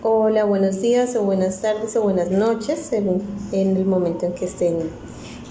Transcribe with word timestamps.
Hola, 0.00 0.44
buenos 0.44 0.80
días 0.80 1.16
o 1.16 1.24
buenas 1.24 1.60
tardes 1.60 1.96
o 1.96 2.02
buenas 2.02 2.30
noches 2.30 2.92
en, 2.92 3.20
el 3.50 3.84
momento 3.84 4.26
en 4.26 4.32
que 4.32 4.44
estén 4.44 4.78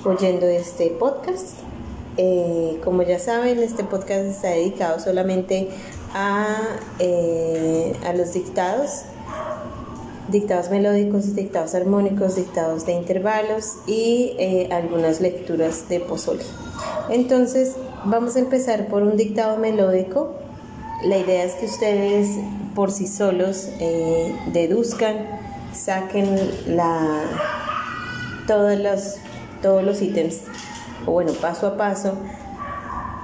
oyendo 0.05 0.45
este 0.45 0.87
podcast. 0.91 1.49
Eh, 2.15 2.79
como 2.81 3.01
ya 3.03 3.19
saben, 3.19 3.59
este 3.59 3.83
podcast 3.83 4.23
está 4.23 4.51
dedicado 4.51 5.01
solamente 5.01 5.67
a, 6.13 6.59
eh, 6.99 7.93
a 8.05 8.13
los 8.13 8.31
dictados, 8.31 9.01
dictados 10.29 10.69
melódicos, 10.69 11.35
dictados 11.35 11.75
armónicos, 11.75 12.37
dictados 12.37 12.85
de 12.85 12.93
intervalos 12.93 13.79
y 13.85 14.33
eh, 14.39 14.69
algunas 14.71 15.19
lecturas 15.19 15.89
de 15.89 15.99
pozole. 15.99 16.45
Entonces, 17.09 17.75
vamos 18.05 18.37
a 18.37 18.39
empezar 18.39 18.87
por 18.87 19.03
un 19.03 19.17
dictado 19.17 19.57
melódico. 19.57 20.46
La 21.03 21.17
idea 21.17 21.43
es 21.43 21.53
que 21.53 21.65
ustedes 21.65 22.39
por 22.73 22.91
sí 22.91 23.07
solos 23.07 23.69
eh, 23.79 24.35
deduzcan, 24.51 25.15
saquen 25.73 26.37
la, 26.67 27.21
todos, 28.47 28.79
los, 28.79 29.15
todos 29.61 29.83
los 29.83 30.01
ítems, 30.01 30.41
o 31.05 31.11
bueno, 31.11 31.33
paso 31.33 31.67
a 31.67 31.77
paso 31.77 32.13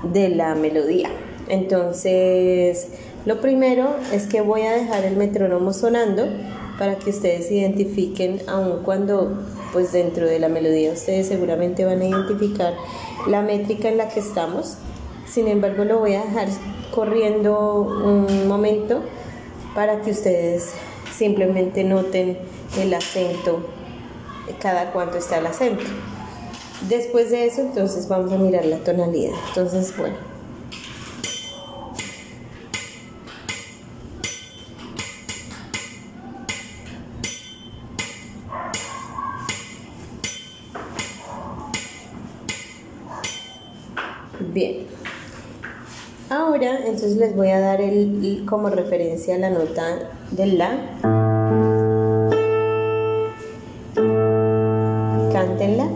de 0.04 0.30
la 0.30 0.54
melodía. 0.54 1.10
Entonces, 1.48 2.90
lo 3.26 3.42
primero 3.42 3.96
es 4.12 4.28
que 4.28 4.42
voy 4.42 4.62
a 4.62 4.74
dejar 4.74 5.04
el 5.06 5.18
metrónomo 5.18 5.74
sonando 5.74 6.28
para 6.78 6.98
que 6.98 7.10
ustedes 7.10 7.50
identifiquen, 7.52 8.42
aun 8.48 8.84
cuando 8.84 9.46
pues 9.72 9.92
dentro 9.92 10.28
de 10.28 10.40
la 10.40 10.50
melodía 10.50 10.92
ustedes 10.92 11.28
seguramente 11.28 11.86
van 11.86 12.02
a 12.02 12.06
identificar 12.06 12.74
la 13.28 13.42
métrica 13.42 13.90
en 13.90 13.98
la 13.98 14.10
que 14.10 14.20
estamos. 14.20 14.78
Sin 15.34 15.48
embargo, 15.48 15.84
lo 15.84 15.98
voy 15.98 16.14
a 16.14 16.24
dejar 16.24 16.48
corriendo 16.92 17.80
un 17.82 18.48
momento 18.48 19.02
para 19.74 20.00
que 20.02 20.12
ustedes 20.12 20.74
simplemente 21.12 21.84
noten 21.84 22.38
el 22.78 22.94
acento, 22.94 23.66
cada 24.60 24.92
cuánto 24.92 25.18
está 25.18 25.40
el 25.40 25.48
acento. 25.48 25.86
Después 26.88 27.32
de 27.32 27.48
eso, 27.48 27.62
entonces 27.62 28.08
vamos 28.08 28.32
a 28.32 28.38
mirar 28.38 28.66
la 28.66 28.78
tonalidad. 28.78 29.34
Entonces, 29.48 29.98
bueno. 29.98 30.33
Ahora 46.54 46.78
entonces 46.86 47.18
les 47.18 47.36
voy 47.36 47.50
a 47.50 47.60
dar 47.60 47.82
el, 47.82 48.46
como 48.48 48.70
referencia 48.70 49.36
la 49.40 49.50
nota 49.50 50.12
del 50.30 50.60
La. 50.60 50.70
Cántenla. 55.34 55.88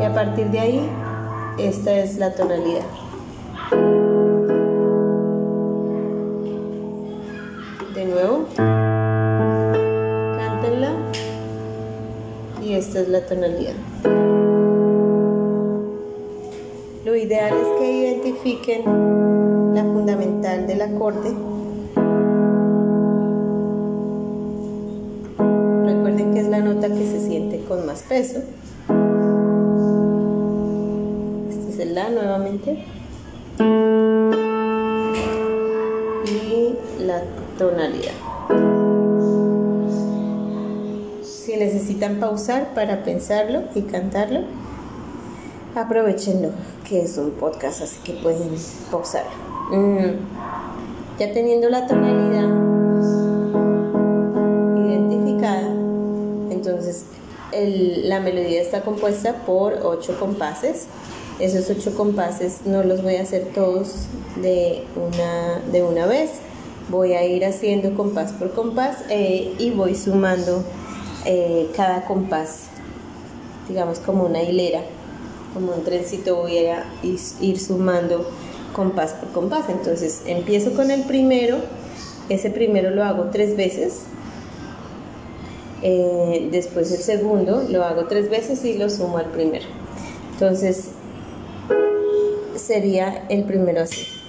Y 0.00 0.02
a 0.02 0.12
partir 0.14 0.46
de 0.46 0.60
ahí, 0.60 0.88
esta 1.58 1.92
es 1.98 2.16
la 2.16 2.34
tonalidad. 2.34 2.86
De 7.94 8.06
nuevo. 8.06 8.46
Cántenla. 10.38 10.92
Y 12.62 12.72
esta 12.76 13.00
es 13.00 13.08
la 13.10 13.26
tonalidad. 13.26 13.74
Ideal 17.30 17.54
es 17.54 17.78
que 17.78 17.92
identifiquen 17.92 18.82
la 19.72 19.84
fundamental 19.84 20.66
del 20.66 20.82
acorde. 20.82 21.30
Recuerden 25.84 26.34
que 26.34 26.40
es 26.40 26.48
la 26.48 26.58
nota 26.58 26.88
que 26.88 27.06
se 27.06 27.20
siente 27.20 27.62
con 27.68 27.86
más 27.86 28.02
peso. 28.02 28.40
Este 31.50 31.70
es 31.70 31.78
el 31.78 31.94
La 31.94 32.10
nuevamente. 32.10 32.84
Y 36.26 36.74
la 37.04 37.22
tonalidad. 37.56 38.14
Si 41.22 41.56
necesitan 41.56 42.16
pausar 42.16 42.74
para 42.74 43.04
pensarlo 43.04 43.62
y 43.76 43.82
cantarlo, 43.82 44.40
aprovechenlo 45.74 46.50
que 46.88 47.02
es 47.02 47.16
un 47.18 47.32
podcast, 47.32 47.82
así 47.82 47.96
que 48.02 48.14
pueden 48.14 48.50
pausar. 48.90 49.24
Mm. 49.70 50.16
Ya 51.18 51.32
teniendo 51.32 51.68
la 51.68 51.86
tonalidad 51.86 52.48
identificada, 54.76 55.68
entonces 56.50 57.04
la 57.52 58.20
melodía 58.20 58.62
está 58.62 58.82
compuesta 58.82 59.34
por 59.46 59.74
ocho 59.84 60.18
compases. 60.18 60.86
Esos 61.38 61.70
ocho 61.70 61.94
compases 61.94 62.66
no 62.66 62.82
los 62.82 63.02
voy 63.02 63.16
a 63.16 63.22
hacer 63.22 63.48
todos 63.54 64.06
de 64.36 64.84
una, 64.96 65.60
de 65.70 65.82
una 65.82 66.06
vez. 66.06 66.32
Voy 66.90 67.12
a 67.12 67.24
ir 67.24 67.44
haciendo 67.44 67.94
compás 67.94 68.32
por 68.32 68.52
compás 68.52 69.04
eh, 69.10 69.54
y 69.58 69.70
voy 69.70 69.94
sumando 69.94 70.64
eh, 71.24 71.70
cada 71.76 72.04
compás, 72.04 72.64
digamos 73.68 74.00
como 74.00 74.24
una 74.24 74.42
hilera 74.42 74.82
como 75.54 75.72
un 75.72 75.84
trencito 75.84 76.36
voy 76.36 76.58
a 76.66 76.84
ir 77.02 77.58
sumando 77.58 78.26
compás 78.72 79.12
por 79.12 79.30
compás. 79.30 79.68
Entonces 79.68 80.22
empiezo 80.26 80.72
con 80.72 80.90
el 80.90 81.02
primero, 81.04 81.58
ese 82.28 82.50
primero 82.50 82.90
lo 82.90 83.04
hago 83.04 83.30
tres 83.30 83.56
veces, 83.56 84.02
eh, 85.82 86.48
después 86.50 86.92
el 86.92 86.98
segundo 86.98 87.64
lo 87.68 87.84
hago 87.84 88.04
tres 88.06 88.28
veces 88.28 88.64
y 88.64 88.76
lo 88.76 88.90
sumo 88.90 89.18
al 89.18 89.26
primero. 89.26 89.66
Entonces 90.32 90.88
sería 92.56 93.26
el 93.28 93.44
primero 93.44 93.82
así. 93.82 94.19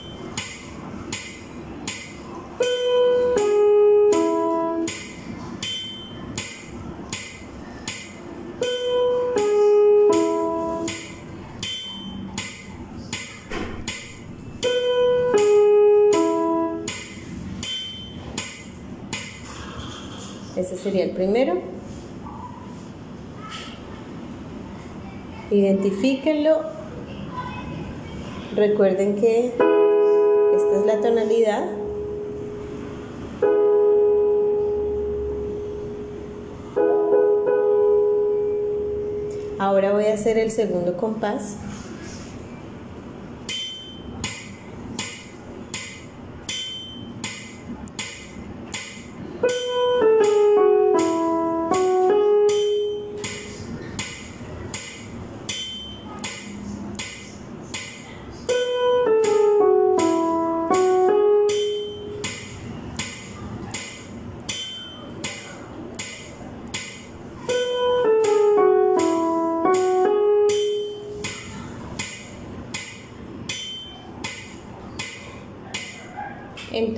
Primero. 21.21 21.53
Identifíquenlo. 25.51 26.61
Recuerden 28.55 29.17
que 29.17 29.49
esta 29.49 30.79
es 30.79 30.85
la 30.87 30.99
tonalidad. 30.99 31.69
Ahora 39.59 39.91
voy 39.91 40.05
a 40.05 40.15
hacer 40.15 40.39
el 40.39 40.49
segundo 40.49 40.97
compás. 40.97 41.57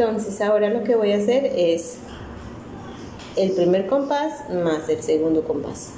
Entonces 0.03 0.41
ahora 0.41 0.69
lo 0.69 0.83
que 0.83 0.95
voy 0.95 1.13
a 1.13 1.17
hacer 1.17 1.45
es 1.55 1.95
el 3.37 3.53
primer 3.53 3.87
compás 3.87 4.49
más 4.49 4.89
el 4.89 5.01
segundo 5.01 5.45
compás. 5.45 5.93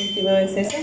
Última 0.00 0.32
vez 0.32 0.56
esa. 0.56 0.78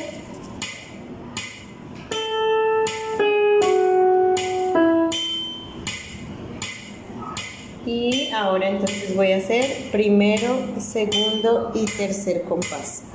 Y 7.86 8.30
ahora 8.31 8.69
entonces 8.69 9.16
voy 9.16 9.34
a 9.34 9.38
hacer 9.38 9.90
primero, 9.92 10.56
segundo 10.80 11.72
y 11.74 11.86
tercer 11.86 12.44
compás. 12.44 13.11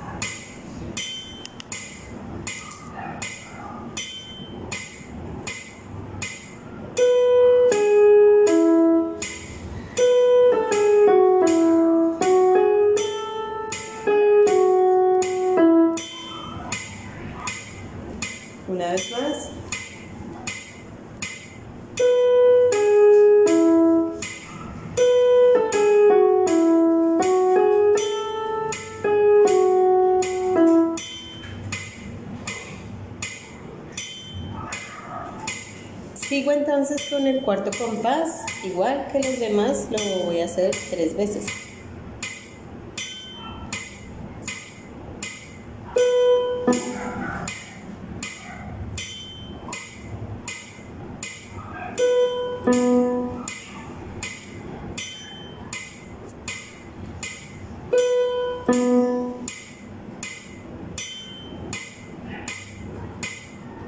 Con 37.10 37.26
el 37.26 37.42
cuarto 37.42 37.70
compás, 37.78 38.42
igual 38.64 39.08
que 39.12 39.20
los 39.20 39.38
demás, 39.38 39.88
lo 39.90 40.24
voy 40.24 40.40
a 40.40 40.46
hacer 40.46 40.74
tres 40.90 41.16
veces. 41.16 41.46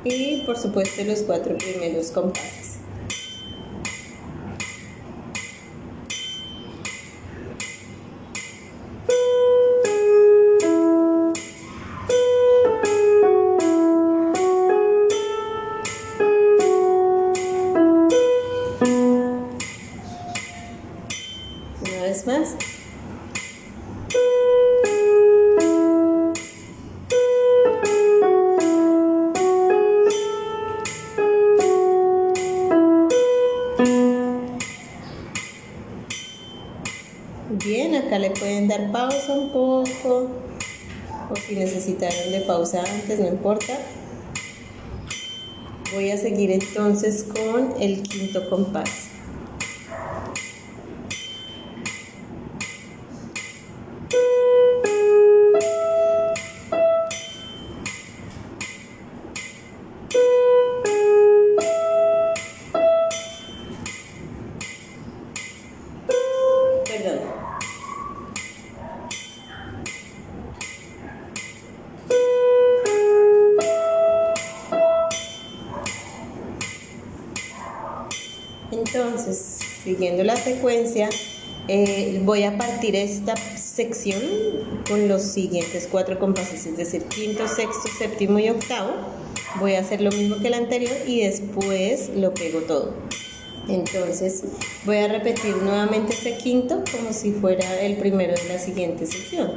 Y 0.05 0.43
por 0.47 0.57
supuesto 0.57 1.05
los 1.05 1.21
cuatro 1.23 1.59
primeros 1.59 2.11
compases. 2.11 2.48
Acá 38.09 38.19
le 38.19 38.31
pueden 38.31 38.69
dar 38.69 38.91
pausa 38.91 39.35
un 39.35 39.51
poco 39.51 40.31
o 41.31 41.37
si 41.37 41.55
necesitaron 41.55 42.33
de 42.33 42.41
pausa 42.41 42.83
antes, 42.83 43.21
no 43.21 43.29
importa. 43.29 43.75
Voy 45.93 46.11
a 46.11 46.17
seguir 46.17 46.51
entonces 46.51 47.25
con 47.25 47.75
el 47.81 48.03
quinto 48.03 48.49
compás. 48.49 48.98
Esta 82.83 83.35
sección 83.57 84.21
con 84.89 85.09
los 85.09 85.23
siguientes 85.23 85.89
cuatro 85.91 86.19
compases, 86.19 86.65
es 86.67 86.77
decir, 86.77 87.03
quinto, 87.05 87.49
sexto, 87.49 87.89
séptimo 87.99 88.39
y 88.39 88.49
octavo. 88.49 88.93
Voy 89.59 89.75
a 89.75 89.81
hacer 89.81 90.01
lo 90.01 90.11
mismo 90.11 90.37
que 90.39 90.49
el 90.49 90.55
anterior 90.55 90.95
y 91.07 91.23
después 91.23 92.11
lo 92.15 92.33
pego 92.33 92.61
todo. 92.61 92.95
Entonces 93.69 94.45
voy 94.85 94.99
a 94.99 95.09
repetir 95.09 95.57
nuevamente 95.57 96.15
ese 96.15 96.37
quinto 96.37 96.83
como 96.91 97.13
si 97.13 97.33
fuera 97.33 97.81
el 97.81 97.97
primero 97.97 98.33
de 98.35 98.49
la 98.49 98.59
siguiente 98.59 99.07
sección. 99.07 99.53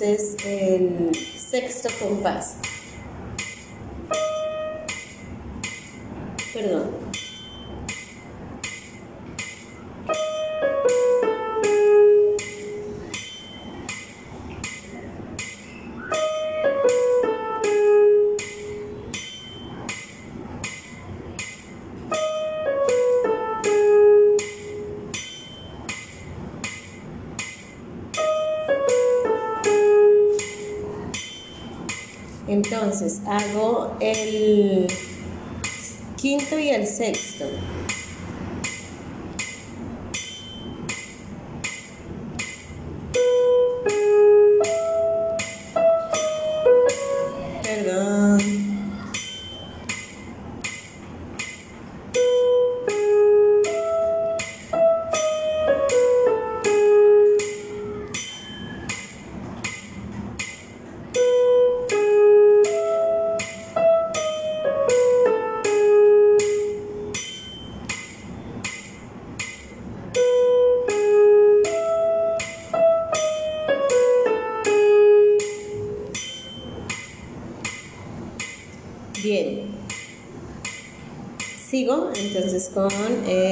Entonces 0.00 0.36
el 0.46 1.14
sexto 1.14 1.90
compás. 2.00 2.56
Perdón. 6.54 7.09
Entonces 32.80 33.20
hago 33.26 33.98
el 34.00 34.86
quinto 36.16 36.58
y 36.58 36.70
el 36.70 36.86
sexto. 36.86 37.44
con 82.74 83.24
eh, 83.26 83.49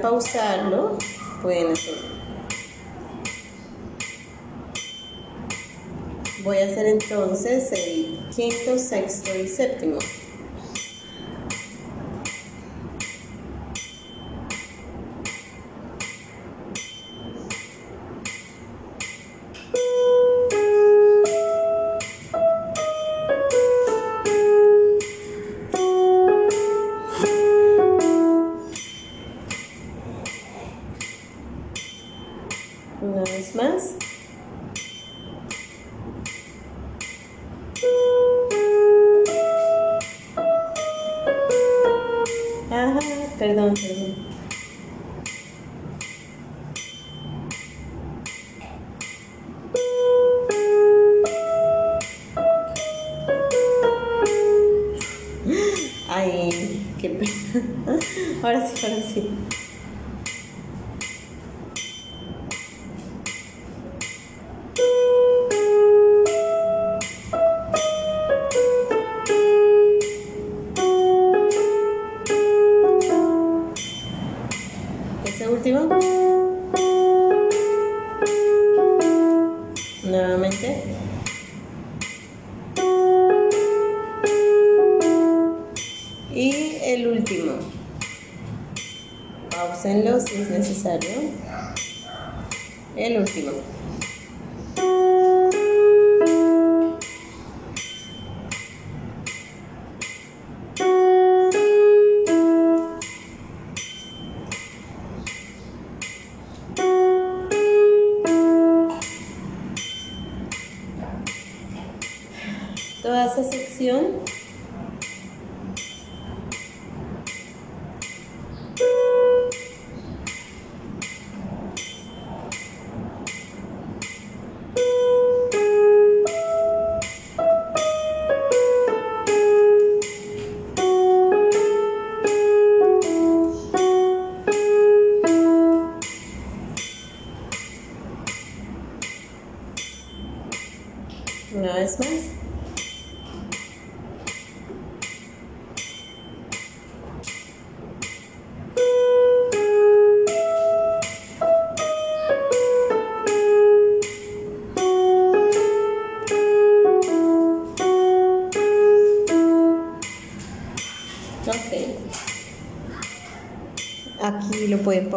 pausarlo 0.00 0.98
pueden 1.42 1.72
hacerlo. 1.72 2.08
Voy 6.42 6.58
a 6.58 6.66
hacer 6.66 6.86
entonces 6.86 7.70
el 7.72 8.18
quinto, 8.34 8.78
sexto 8.78 9.34
y 9.36 9.46
séptimo. 9.46 9.98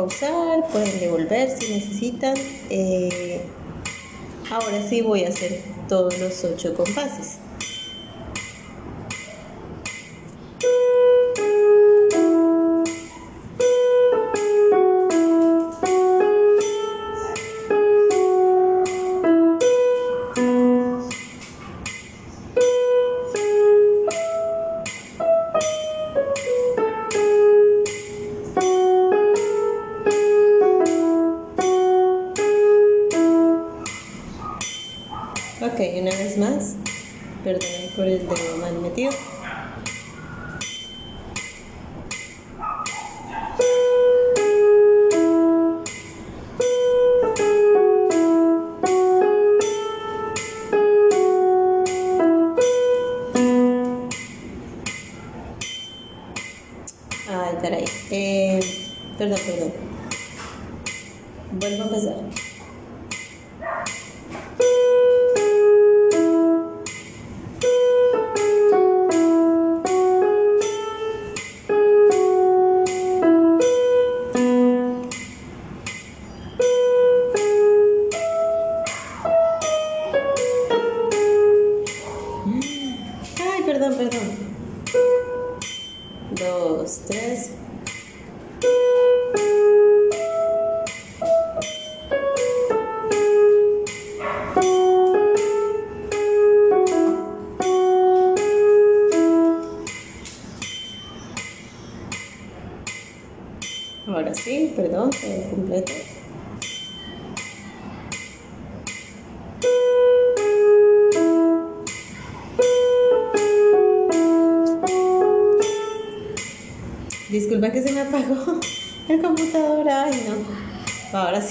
pausar, 0.04 0.68
pueden 0.72 1.00
devolver 1.00 1.50
si 1.50 1.74
necesitan. 1.74 2.36
Eh, 2.70 3.42
ahora 4.52 4.82
sí 4.88 5.02
voy 5.02 5.24
a 5.24 5.30
hacer 5.30 5.62
todos 5.88 6.18
los 6.20 6.44
ocho 6.44 6.74
compases. 6.76 7.38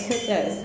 No. 0.08 0.32
Ahora 0.34 0.50
sí 0.50 0.61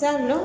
pausarlo 0.00 0.40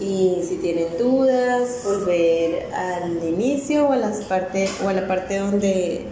y 0.00 0.38
si 0.48 0.56
tienen 0.56 0.96
dudas, 0.98 1.82
volver 1.84 2.66
al 2.72 3.22
inicio 3.22 3.88
o 3.88 3.92
a, 3.92 3.96
las 3.96 4.24
partes, 4.24 4.70
o 4.82 4.88
a 4.88 4.94
la 4.94 5.06
parte 5.06 5.36
donde, 5.38 6.06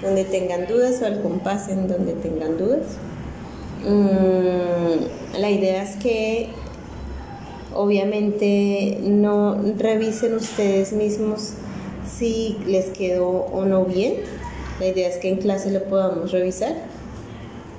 donde 0.00 0.24
tengan 0.24 0.68
dudas 0.68 1.02
o 1.02 1.06
al 1.06 1.20
compás 1.20 1.68
en 1.68 1.88
donde 1.88 2.12
tengan 2.12 2.56
dudas. 2.56 2.86
Mm, 3.84 5.40
la 5.40 5.50
idea 5.50 5.82
es 5.82 5.96
que 5.96 6.50
obviamente 7.74 8.98
no 9.02 9.60
revisen 9.76 10.34
ustedes 10.34 10.92
mismos 10.92 11.54
si 12.08 12.58
les 12.66 12.86
quedó 12.90 13.28
o 13.28 13.64
no 13.64 13.84
bien 13.84 14.18
la 14.78 14.86
idea 14.86 15.08
es 15.08 15.16
que 15.16 15.30
en 15.30 15.38
clase 15.38 15.70
lo 15.70 15.82
podamos 15.84 16.32
revisar, 16.32 16.74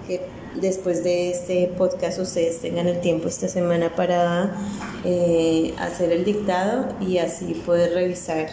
que 0.08 0.33
después 0.56 1.04
de 1.04 1.32
este 1.32 1.68
podcast 1.78 2.20
ustedes 2.20 2.60
tengan 2.60 2.88
el 2.88 3.02
tiempo 3.02 3.28
esta 3.28 3.48
semana 3.48 3.96
para 3.96 4.56
eh, 5.04 5.74
hacer 5.80 6.12
el 6.12 6.26
dictado 6.26 6.96
y 7.02 7.18
así 7.18 7.54
poder 7.66 7.94
revisar 7.94 8.48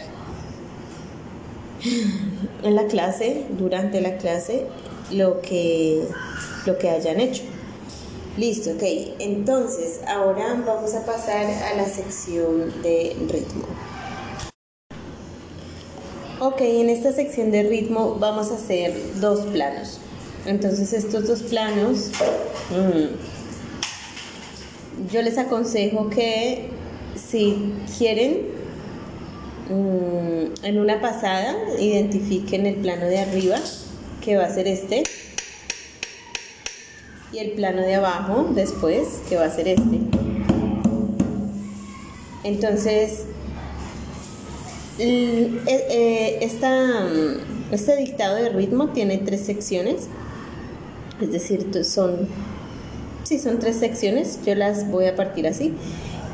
en 2.63 2.77
la 2.77 2.87
clase, 2.87 3.47
durante 3.51 4.01
la 4.01 4.19
clase, 4.19 4.67
lo 5.11 5.41
que, 5.41 6.05
lo 6.67 6.79
que 6.79 6.91
hayan 6.91 7.21
hecho. 7.21 7.43
Listo, 8.37 8.71
ok. 8.71 8.83
Entonces, 9.19 10.01
ahora 10.07 10.63
vamos 10.67 10.95
a 10.95 11.05
pasar 11.05 11.47
a 11.47 11.75
la 11.75 11.87
sección 11.87 12.73
de 12.83 13.17
ritmo. 13.29 13.65
Ok, 16.39 16.61
en 16.63 16.89
esta 16.89 17.13
sección 17.13 17.51
de 17.51 17.65
ritmo 17.65 18.17
vamos 18.19 18.51
a 18.51 18.55
hacer 18.55 18.95
dos 19.21 19.41
planos. 19.47 20.01
Entonces 20.47 20.93
estos 20.93 21.27
dos 21.27 21.43
planos, 21.43 22.11
mm, 22.71 23.07
yo 25.13 25.23
les 25.23 25.39
aconsejo 25.39 26.09
que 26.11 26.71
si 27.15 27.75
quieren, 27.99 28.49
mm, 29.69 30.65
en 30.65 30.79
una 30.79 31.01
pasada, 31.01 31.57
identifiquen 31.79 32.67
el 32.67 32.77
plano 32.77 33.07
de 33.07 33.19
arriba, 33.19 33.59
que 34.25 34.37
va 34.37 34.45
a 34.45 34.55
ser 34.55 34.67
este, 34.67 35.05
y 37.33 37.39
el 37.39 37.53
plano 37.53 37.83
de 37.83 37.95
abajo 37.95 38.51
después, 38.55 39.23
que 39.29 39.37
va 39.37 39.45
a 39.45 39.51
ser 39.51 39.69
este. 39.69 40.01
Entonces, 42.43 43.25
eh, 44.99 45.61
eh, 45.67 46.39
este 47.71 47.97
dictado 47.97 48.37
de 48.37 48.49
ritmo 48.49 48.89
tiene 48.89 49.19
tres 49.19 49.45
secciones, 49.45 50.09
es 51.21 51.33
decir, 51.33 51.85
son, 51.85 52.29
sí, 53.25 53.39
son 53.39 53.59
tres 53.59 53.77
secciones, 53.77 54.41
yo 54.45 54.55
las 54.55 54.91
voy 54.91 55.07
a 55.07 55.17
partir 55.17 55.47
así. 55.47 55.75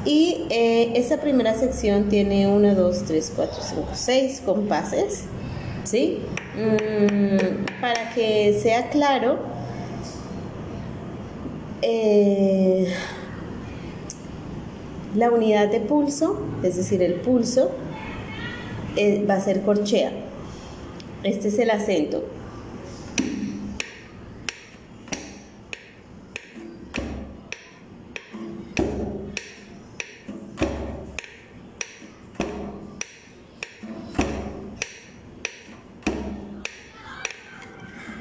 Y 0.05 0.47
eh, 0.51 0.93
esta 0.95 1.21
primera 1.21 1.55
sección 1.55 2.09
tiene 2.09 2.47
1, 2.47 2.75
2, 2.75 3.05
3, 3.07 3.33
4, 3.35 3.55
5, 3.61 3.89
6 3.93 4.43
compases, 4.47 5.25
¿sí? 5.85 6.19
Mm, 6.55 7.81
para 7.81 8.15
que 8.15 8.59
sea 8.63 8.89
claro, 8.91 9.57
la 15.17 15.31
unidad 15.31 15.69
de 15.69 15.81
pulso, 15.81 16.41
es 16.63 16.77
decir, 16.77 17.03
el 17.03 17.15
pulso, 17.15 17.71
va 19.29 19.35
a 19.35 19.41
ser 19.41 19.63
corchea. 19.63 20.13
Este 21.23 21.49
es 21.49 21.59
el 21.59 21.71
acento. 21.71 22.25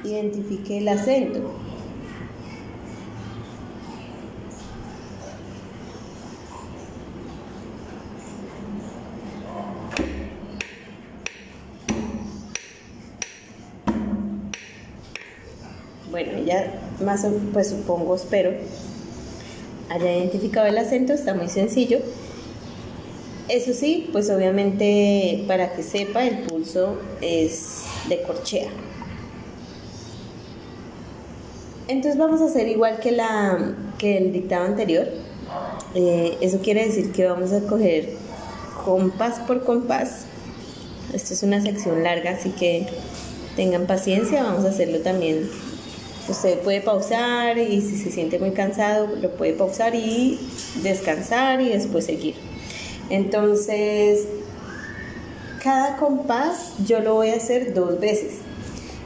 Identifique 0.06 0.78
el 0.78 0.88
acento. 0.88 1.66
bueno, 16.16 16.32
ya 16.46 16.72
más 17.04 17.28
pues 17.52 17.72
supongo, 17.72 18.16
espero, 18.16 18.52
haya 19.90 20.18
identificado 20.18 20.66
el 20.66 20.78
acento, 20.78 21.12
está 21.12 21.34
muy 21.34 21.50
sencillo. 21.50 22.00
Eso 23.50 23.74
sí, 23.74 24.08
pues 24.14 24.30
obviamente 24.30 25.44
para 25.46 25.74
que 25.74 25.84
sepa, 25.84 26.26
el 26.26 26.40
pulso 26.44 26.98
es 27.20 27.84
de 28.08 28.22
corchea. 28.22 28.70
Entonces 31.88 32.18
vamos 32.18 32.42
a 32.42 32.46
hacer 32.46 32.68
igual 32.68 33.00
que, 33.00 33.12
la, 33.12 33.76
que 33.98 34.18
el 34.18 34.34
dictado 34.34 34.66
anterior. 34.66 35.08
Eh, 35.94 36.38
eso 36.42 36.60
quiere 36.60 36.86
decir 36.86 37.12
que 37.12 37.26
vamos 37.26 37.52
a 37.54 37.62
coger 37.62 38.10
compás 38.84 39.40
por 39.40 39.64
compás. 39.64 40.26
Esto 41.14 41.34
es 41.34 41.44
una 41.44 41.62
sección 41.62 42.04
larga, 42.04 42.32
así 42.32 42.50
que 42.50 42.88
tengan 43.56 43.88
paciencia, 43.88 44.44
vamos 44.44 44.66
a 44.66 44.70
hacerlo 44.70 45.00
también 45.00 45.48
Usted 46.28 46.60
puede 46.62 46.82
pausar 46.82 47.60
y 47.60 47.82
si 47.82 47.98
se 47.98 48.10
siente 48.10 48.40
muy 48.40 48.52
cansado, 48.52 49.08
lo 49.16 49.30
puede 49.36 49.54
pausar 49.54 49.94
y 49.94 50.40
descansar 50.82 51.62
y 51.62 51.70
después 51.70 52.06
seguir. 52.06 52.34
Entonces, 53.12 54.26
cada 55.64 55.98
compás 55.98 56.74
yo 56.84 57.00
lo 57.00 57.14
voy 57.14 57.30
a 57.30 57.36
hacer 57.36 57.76
dos 57.76 58.00
veces. 58.00 58.38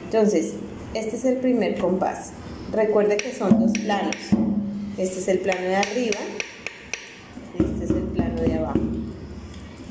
Entonces, 0.04 0.54
este 0.94 1.16
es 1.16 1.24
el 1.26 1.36
primer 1.36 1.76
compás. 1.76 2.30
Recuerde 2.72 3.16
que 3.16 3.32
son 3.34 3.58
dos 3.58 3.72
planos. 3.72 4.14
Este 4.96 5.18
es 5.18 5.28
el 5.28 5.40
plano 5.40 5.60
de 5.60 5.76
arriba, 5.76 6.18
este 7.58 7.84
es 7.84 7.90
el 7.90 8.02
plano 8.04 8.40
de 8.42 8.54
abajo. 8.54 8.78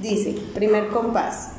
Dice, 0.01 0.35
primer 0.53 0.87
compás. 0.87 1.55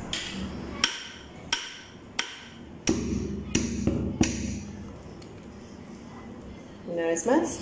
Una 6.91 7.03
vez 7.03 7.27
más. 7.27 7.59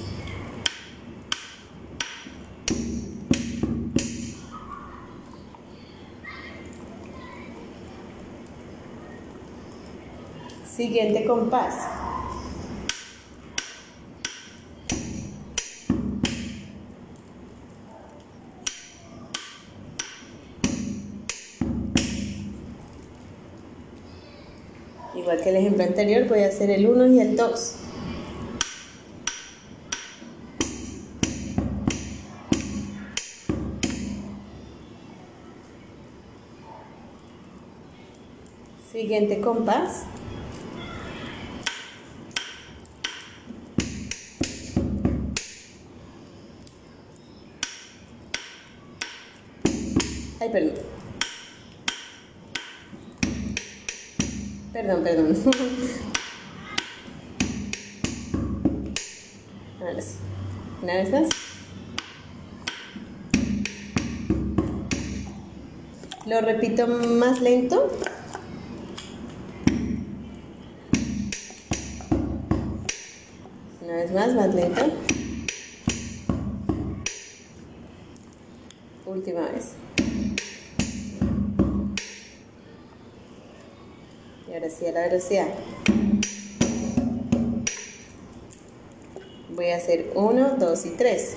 Siguiente 10.66 11.26
compás. 11.26 11.99
igual 25.30 25.44
que 25.44 25.50
el 25.52 25.58
ejemplo 25.58 25.84
anterior, 25.84 26.28
voy 26.28 26.42
a 26.42 26.48
hacer 26.48 26.72
el 26.72 26.88
1 26.88 27.06
y 27.08 27.20
el 27.20 27.36
2. 27.36 27.76
Siguiente 38.92 39.40
compás. 39.40 40.06
Ay, 50.40 50.50
perdón. 50.50 50.89
Perdón, 54.90 55.04
perdón. 55.04 55.36
Una 60.82 60.94
vez 60.96 61.12
más. 61.12 61.30
Lo 66.26 66.42
repito 66.42 66.88
más 66.88 67.40
lento. 67.40 67.88
Una 73.84 73.94
vez 73.94 74.12
más, 74.12 74.34
más 74.34 74.56
lento. 74.56 74.82
Última 79.06 79.42
vez. 79.52 79.79
La 84.82 85.02
velocidad. 85.02 85.48
Voy 89.50 89.70
a 89.70 89.76
hacer 89.76 90.12
uno, 90.16 90.56
dos 90.58 90.86
y 90.86 90.92
tres. 90.92 91.36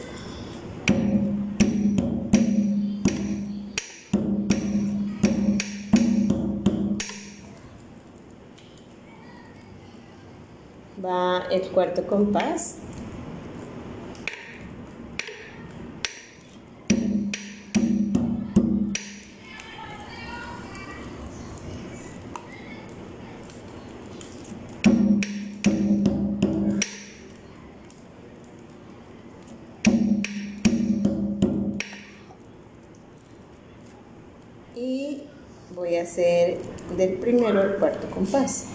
Va 11.04 11.46
el 11.50 11.68
cuarto 11.72 12.06
compás. 12.06 12.81
Del 37.06 37.18
primero 37.18 37.60
al 37.60 37.76
cuarto 37.76 38.08
compás. 38.10 38.68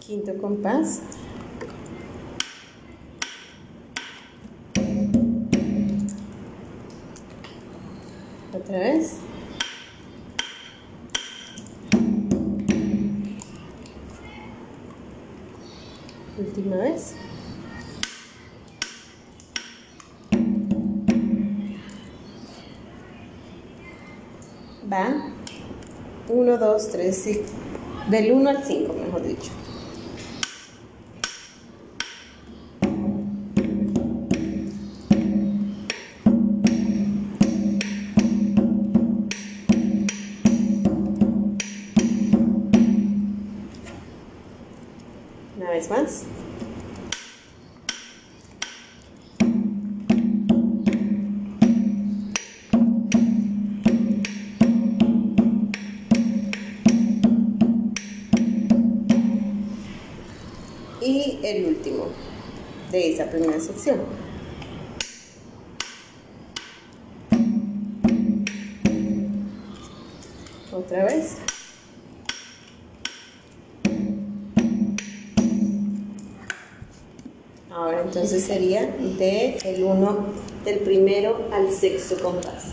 Quinto 0.00 0.36
compás. 0.38 1.02
Otra 8.52 8.78
vez. 8.78 9.33
Última 16.64 16.82
vez. 16.82 17.14
Va. 24.90 25.30
1, 26.26 26.58
2, 26.58 26.88
3, 26.88 27.16
5. 27.22 27.42
Del 28.08 28.32
1 28.32 28.48
al 28.48 28.64
5, 28.64 28.94
mejor 28.94 29.22
dicho. 29.26 29.63
El 79.64 79.82
1 79.82 80.26
del 80.64 80.78
primero 80.80 81.48
al 81.52 81.72
sexto 81.72 82.22
compás. 82.22 82.72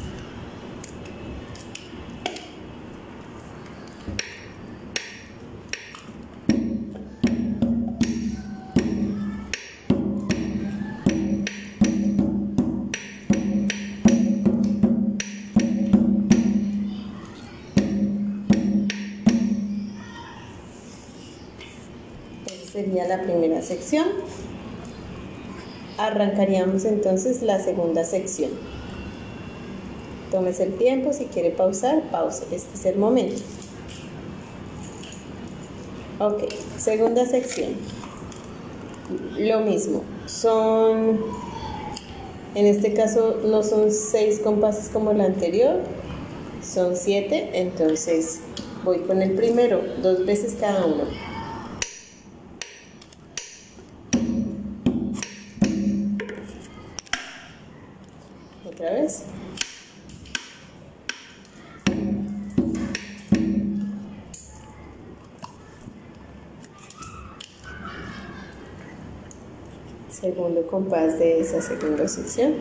Sería 22.71 23.05
la 23.07 23.21
primera 23.21 23.61
sección. 23.61 24.05
Arrancaríamos 26.07 26.85
entonces 26.85 27.43
la 27.43 27.59
segunda 27.59 28.03
sección. 28.03 28.49
Tómese 30.31 30.63
el 30.63 30.73
tiempo, 30.73 31.13
si 31.13 31.25
quiere 31.25 31.51
pausar, 31.51 32.01
pause. 32.09 32.43
Este 32.51 32.73
es 32.73 32.85
el 32.85 32.97
momento. 32.97 33.39
Ok, 36.19 36.45
segunda 36.77 37.23
sección. 37.27 37.73
Lo 39.37 39.59
mismo, 39.59 40.03
son, 40.25 41.19
en 42.55 42.65
este 42.65 42.93
caso 42.93 43.39
no 43.45 43.61
son 43.61 43.91
seis 43.91 44.39
compases 44.39 44.89
como 44.89 45.13
la 45.13 45.25
anterior, 45.25 45.81
son 46.63 46.95
siete, 46.95 47.51
entonces 47.53 48.39
voy 48.83 49.01
con 49.01 49.21
el 49.21 49.33
primero, 49.33 49.81
dos 50.01 50.25
veces 50.25 50.57
cada 50.59 50.83
uno. 50.83 51.30
Segundo 70.41 70.65
compás 70.65 71.19
de 71.19 71.39
esa 71.39 71.61
segunda 71.61 72.07
sección. 72.07 72.55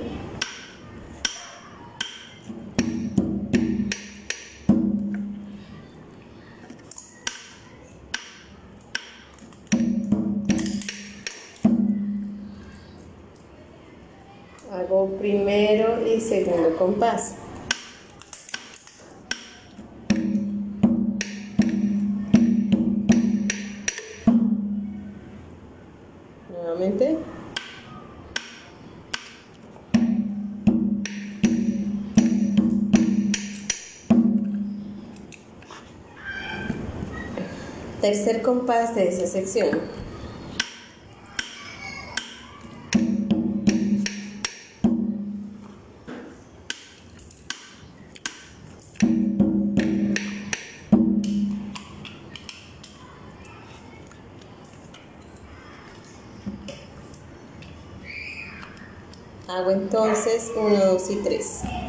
Hago 14.71 15.17
primero 15.19 16.07
y 16.07 16.21
segundo 16.21 16.77
compás. 16.77 17.40
tercer 38.11 38.43
compás 38.43 38.97
de 38.97 39.07
esa 39.07 39.25
sección. 39.25 39.79
Hago 59.47 59.71
entonces 59.71 60.51
1, 60.57 60.85
2 60.85 61.11
y 61.11 61.17
3. 61.17 61.80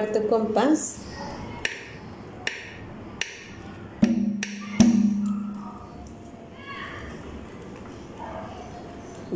Cuarto 0.00 0.28
compás. 0.28 0.96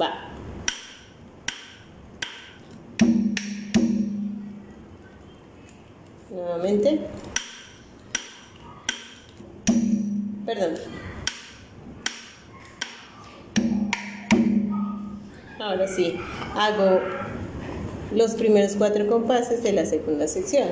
Va. 0.00 0.30
Nuevamente. 6.30 7.00
Perdón. 10.46 10.78
Ahora 15.60 15.86
sí, 15.86 16.18
hago 16.54 17.23
los 18.14 18.34
primeros 18.34 18.76
cuatro 18.76 19.06
compases 19.06 19.62
de 19.62 19.72
la 19.72 19.86
segunda 19.86 20.28
sección. 20.28 20.68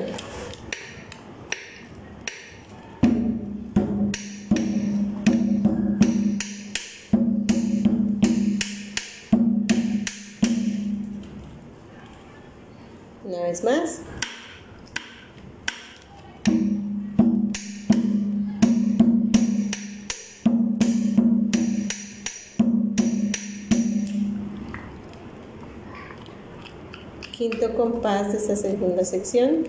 Compás 27.83 28.31
de 28.31 28.37
esta 28.37 28.55
segunda 28.55 29.03
sección. 29.03 29.65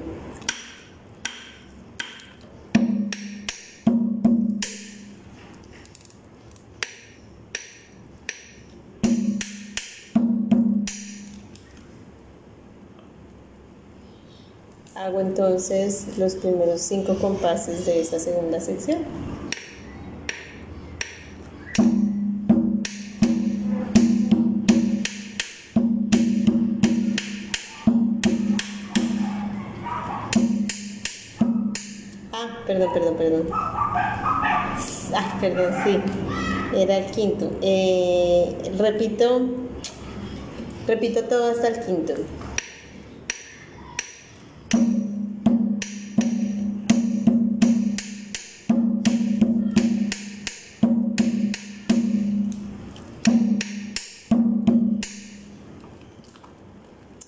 Hago 14.94 15.20
entonces 15.20 16.16
los 16.16 16.36
primeros 16.36 16.82
cinco 16.82 17.16
compases 17.16 17.84
de 17.84 18.00
esta 18.00 18.20
segunda 18.20 18.60
sección. 18.60 19.23
Perdón, 32.74 32.92
perdón, 32.92 33.16
perdón. 33.16 33.48
Ah, 33.52 35.38
perdón, 35.40 35.72
sí. 35.84 36.00
Era 36.76 36.96
el 36.96 37.10
quinto. 37.12 37.52
Eh, 37.62 38.72
repito, 38.78 39.48
repito 40.86 41.24
todo 41.24 41.52
hasta 41.52 41.68
el 41.68 41.84
quinto. 41.84 42.14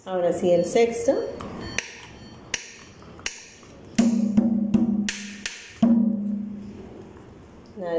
Ahora 0.04 0.32
sí, 0.32 0.50
el 0.50 0.64
sexto. 0.64 1.35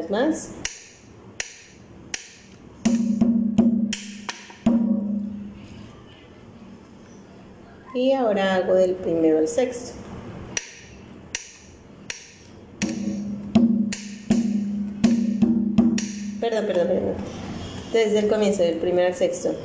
Más. 0.09 0.51
Y 7.93 8.13
ahora 8.13 8.55
hago 8.55 8.75
del 8.75 8.93
primero 8.93 9.39
al 9.39 9.47
sexto. 9.47 9.93
Perdón, 16.39 16.65
perdón, 16.67 16.87
perdón. 16.87 17.15
Desde 17.91 18.19
el 18.19 18.27
comienzo, 18.27 18.61
del 18.61 18.77
primero 18.77 19.07
al 19.07 19.15
sexto. 19.15 19.55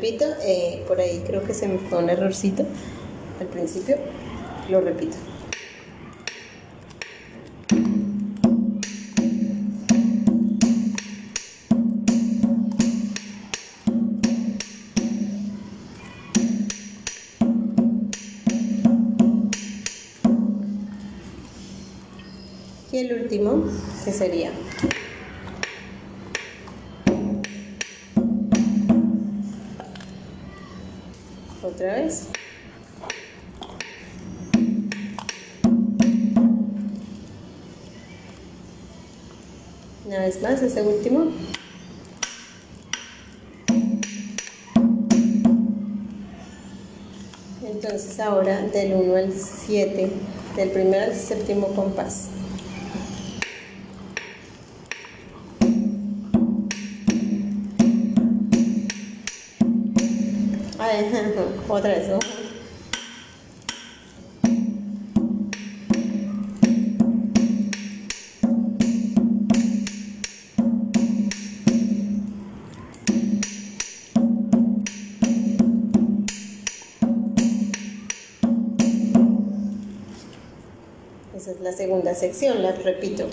Repito, 0.00 0.24
eh, 0.42 0.82
por 0.88 0.98
ahí 0.98 1.22
creo 1.26 1.44
que 1.44 1.52
se 1.52 1.68
me 1.68 1.76
fue 1.76 1.98
un 1.98 2.08
errorcito 2.08 2.64
al 3.38 3.46
principio. 3.48 3.98
Lo 4.70 4.80
repito. 4.80 5.16
Y 22.90 22.98
el 22.98 23.20
último, 23.20 23.64
que 24.04 24.12
sería 24.12 24.50
otra 31.62 31.94
vez. 31.94 32.28
Una 40.06 40.18
vez 40.20 40.42
más, 40.42 40.62
ese 40.62 40.82
último. 40.82 41.30
Entonces 47.62 48.18
ahora 48.20 48.62
del 48.62 48.94
1 48.94 49.16
al 49.16 49.32
7, 49.32 50.10
del 50.56 50.70
primero 50.70 51.04
al 51.04 51.14
séptimo 51.14 51.68
compás. 51.74 52.28
Ay, 60.90 61.08
otra 61.68 61.92
es 81.52 81.60
la 81.60 81.72
segunda 81.72 82.14
sección, 82.14 82.62
la 82.62 82.72
repito. 82.72 83.28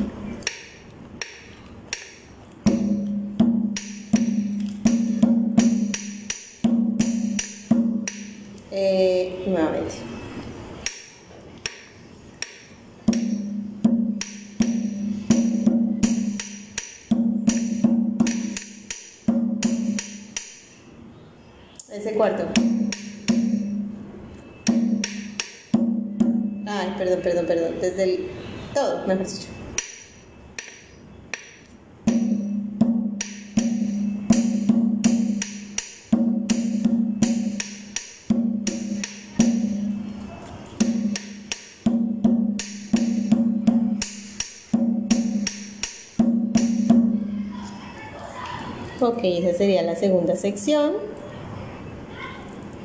Segunda 49.97 50.35
sección. 50.35 50.93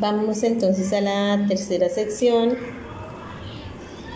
Vamos 0.00 0.42
entonces 0.42 0.92
a 0.92 1.00
la 1.00 1.46
tercera 1.46 1.88
sección. 1.88 2.56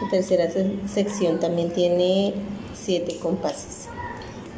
La 0.02 0.10
tercera 0.10 0.48
sección 0.92 1.38
también 1.38 1.70
tiene 1.70 2.34
siete 2.74 3.18
compases. 3.18 3.86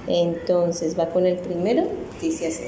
Entonces 0.07 0.99
va 0.99 1.11
con 1.11 1.27
el 1.27 1.37
primero, 1.37 1.87
dice 2.21 2.47
así. 2.47 2.65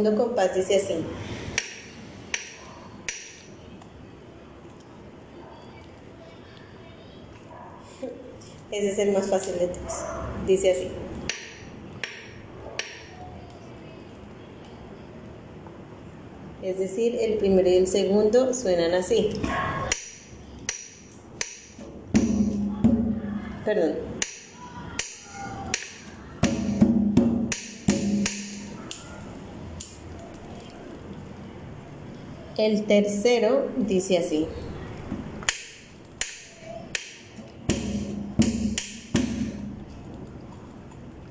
Segundo 0.00 0.24
compás 0.24 0.54
dice 0.54 0.76
así. 0.76 1.04
Ese 8.70 8.90
es 8.92 8.98
el 8.98 9.12
más 9.12 9.28
fácil 9.28 9.58
de 9.58 9.66
todos. 9.68 9.92
Dice 10.46 10.70
así. 10.70 10.88
Es 16.62 16.78
decir, 16.78 17.16
el 17.20 17.38
primero 17.38 17.68
y 17.68 17.74
el 17.74 17.86
segundo 17.86 18.54
suenan 18.54 18.94
así. 18.94 19.32
Perdón. 23.64 24.19
El 32.62 32.84
tercero 32.84 33.70
dice 33.78 34.18
así. 34.18 34.46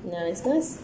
Una 0.04 0.24
vez 0.24 0.44
más. 0.44 0.78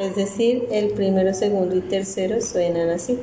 Es 0.00 0.14
decir, 0.14 0.68
el 0.70 0.90
primero, 0.90 1.34
segundo 1.34 1.74
y 1.74 1.80
tercero 1.80 2.40
suenan 2.40 2.90
así. 2.90 3.18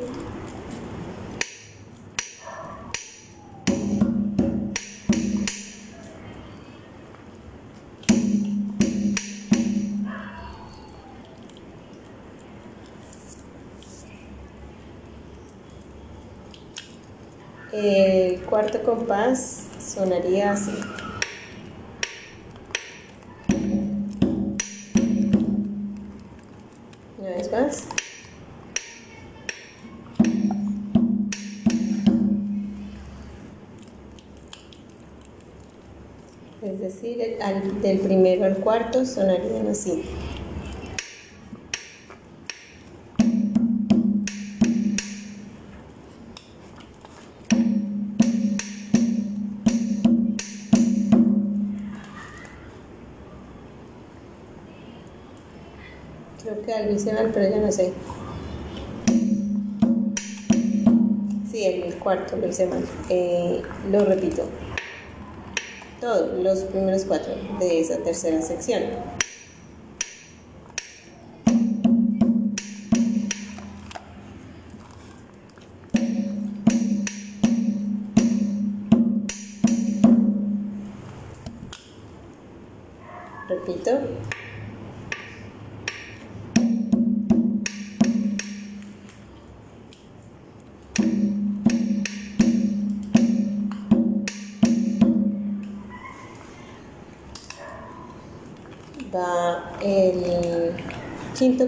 Cuarto 18.54 18.84
compás 18.84 19.63
sonaría 19.80 20.52
así. 20.52 20.70
Una 27.18 27.30
vez 27.32 27.52
más. 27.52 27.88
Es 36.62 36.80
decir, 36.80 37.22
el, 37.22 37.82
del 37.82 38.00
primero 38.02 38.46
al 38.46 38.58
cuarto 38.58 39.04
sonarían 39.04 39.68
así. 39.68 40.04
Pero 57.34 57.50
ya 57.50 57.60
no 57.60 57.72
sé. 57.72 57.93
Sí, 61.52 61.65
el 61.65 61.96
cuarto 61.96 62.36
lo 62.38 62.48
hice 62.48 62.65
mal. 62.67 62.84
Eh, 63.10 63.62
lo 63.91 64.06
repito. 64.06 64.43
Todos 66.02 66.43
los 66.43 66.60
primeros 66.65 67.06
cuatro 67.06 67.34
de 67.60 67.80
esa 67.80 67.98
tercera 67.98 68.41
sección. 68.41 68.84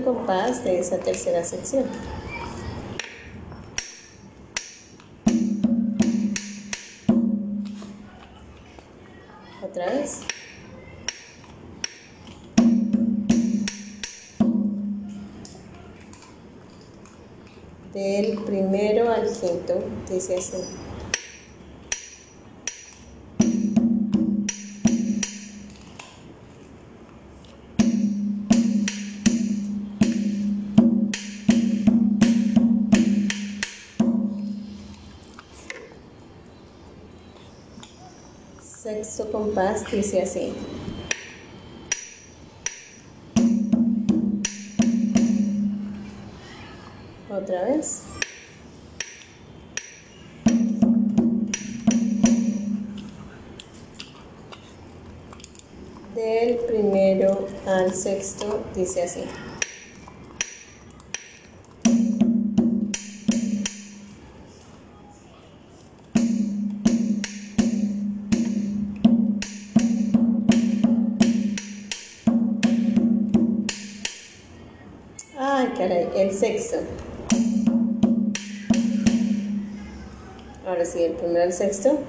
Compás 0.06 0.63
de 0.63 0.80
esa 0.80 1.00
tercera 1.00 1.44
sección. 1.44 1.86
Otra 9.63 9.88
vez. 9.88 10.22
Del 17.92 18.44
primero 18.44 19.10
al 19.10 19.27
quinto, 19.32 19.73
dice 20.08 20.36
así. 20.38 20.85
Sexto 38.86 39.31
compás 39.31 39.83
dice 39.92 40.21
así. 40.21 40.54
Otra 47.27 47.63
vez. 47.63 48.04
Del 56.13 56.58
primero 56.67 57.48
al 57.65 57.92
sexto 57.92 58.63
dice 58.75 59.02
así. 59.02 59.23
Ahora 80.65 80.84
sí, 80.84 81.04
el 81.04 81.13
primero 81.13 81.44
al 81.44 81.54
sexto. 81.54 82.00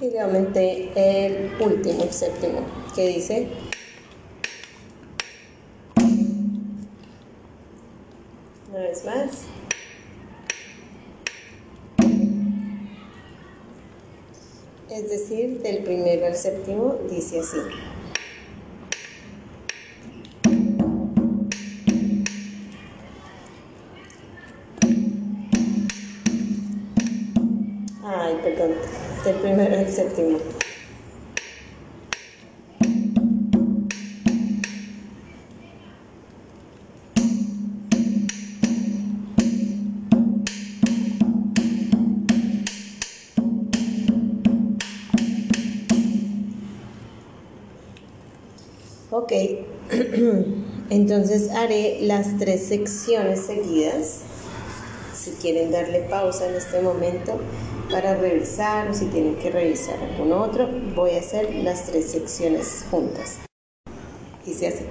Y 0.00 0.06
nuevamente 0.06 0.90
el 0.94 1.50
último, 1.60 2.04
el 2.04 2.10
séptimo, 2.12 2.60
que 2.94 3.08
dice 3.08 3.48
séptimo, 16.44 16.98
dice 17.08 17.40
así. 17.40 17.56
Ay, 28.04 28.38
perdón, 28.42 28.72
del 29.24 29.34
primero 29.36 29.78
al 29.78 29.88
séptimo. 29.90 30.53
Ok, 49.16 49.30
entonces 50.90 51.48
haré 51.52 52.00
las 52.00 52.36
tres 52.36 52.66
secciones 52.66 53.46
seguidas. 53.46 54.22
Si 55.14 55.30
quieren 55.40 55.70
darle 55.70 56.00
pausa 56.00 56.48
en 56.48 56.56
este 56.56 56.80
momento 56.82 57.38
para 57.92 58.16
revisar 58.16 58.90
o 58.90 58.92
si 58.92 59.04
tienen 59.06 59.36
que 59.36 59.50
revisar 59.52 60.00
algún 60.02 60.32
otro, 60.32 60.68
voy 60.96 61.12
a 61.12 61.20
hacer 61.20 61.54
las 61.54 61.86
tres 61.86 62.10
secciones 62.10 62.86
juntas. 62.90 63.38
Dice 64.44 64.66
así. 64.66 64.84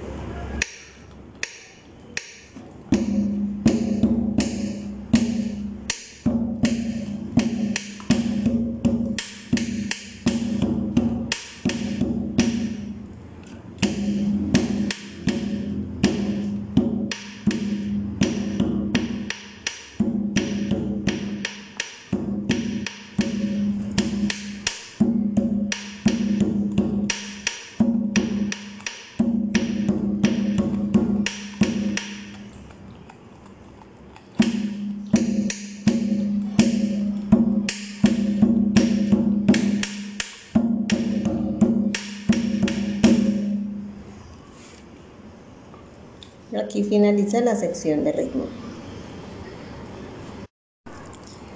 Aquí 46.74 46.82
finaliza 46.82 47.40
la 47.40 47.54
sección 47.54 48.02
de 48.02 48.10
ritmo. 48.10 48.46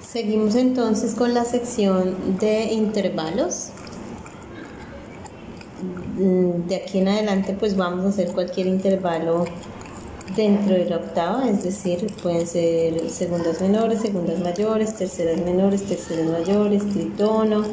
Seguimos 0.01 0.55
entonces 0.55 1.13
con 1.13 1.33
la 1.33 1.43
sección 1.43 2.39
de 2.39 2.71
intervalos. 2.71 3.67
Mm, 6.17 6.69
de 6.69 6.75
aquí 6.77 6.99
en 6.99 7.09
adelante 7.09 7.53
pues 7.59 7.75
vamos 7.75 8.05
a 8.05 8.07
hacer 8.07 8.31
cualquier 8.31 8.67
intervalo 8.67 9.43
dentro 10.37 10.75
de 10.75 10.85
la 10.85 10.95
octava, 10.95 11.49
es 11.49 11.65
decir, 11.65 12.07
pueden 12.23 12.47
ser 12.47 13.09
segundas 13.09 13.59
menores, 13.59 13.99
segundas 13.99 14.39
mayores, 14.39 14.95
terceras 14.95 15.41
menores, 15.41 15.83
terceras 15.83 16.27
mayores, 16.27 16.89
tritono, 16.93 17.65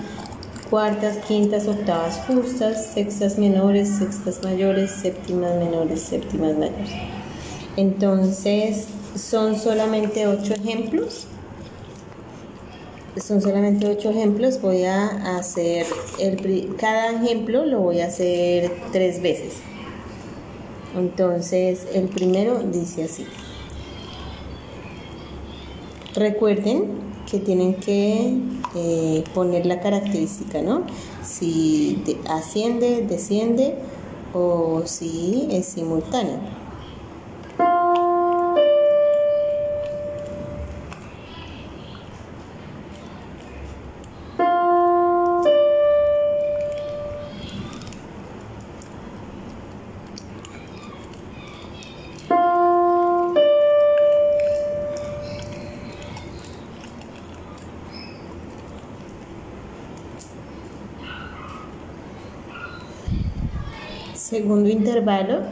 cuartas, 0.69 1.19
quintas, 1.29 1.69
octavas 1.69 2.21
justas, 2.27 2.87
sextas 2.93 3.39
menores, 3.39 3.89
sextas 3.99 4.43
mayores, 4.43 4.91
séptimas 4.91 5.55
menores, 5.55 6.03
séptimas 6.03 6.59
mayores. 6.59 7.16
Entonces, 7.77 8.87
son 9.15 9.59
solamente 9.59 10.27
ocho 10.27 10.55
ejemplos. 10.55 11.27
Son 13.23 13.41
solamente 13.41 13.87
ocho 13.87 14.11
ejemplos. 14.11 14.61
Voy 14.61 14.85
a 14.85 15.37
hacer 15.37 15.87
el, 16.19 16.75
cada 16.77 17.13
ejemplo 17.13 17.67
lo 17.67 17.81
voy 17.81 18.01
a 18.01 18.07
hacer 18.07 18.73
tres 18.93 19.21
veces. 19.21 19.55
Entonces, 20.97 21.87
el 21.93 22.09
primero 22.09 22.61
dice 22.61 23.05
así. 23.05 23.27
Recuerden 26.15 27.07
que 27.31 27.39
tienen 27.41 27.75
que 27.75 28.39
eh, 28.75 29.25
poner 29.35 29.67
la 29.67 29.81
característica, 29.81 30.63
¿no? 30.63 30.85
Si 31.23 32.03
asciende, 32.29 33.05
desciende 33.07 33.75
o 34.33 34.83
si 34.87 35.49
es 35.51 35.67
simultáneo. 35.67 36.66
Segundo 64.47 64.69
intervalo. 64.69 65.43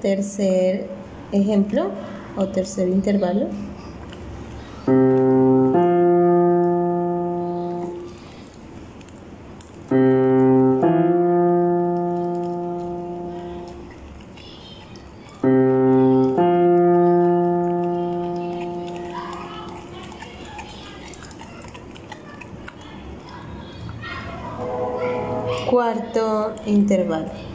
Tercer 0.00 0.69
Ejemplo 1.32 1.92
o 2.36 2.48
tercer 2.48 2.88
intervalo. 2.88 3.48
Cuarto 25.70 26.54
intervalo. 26.66 27.49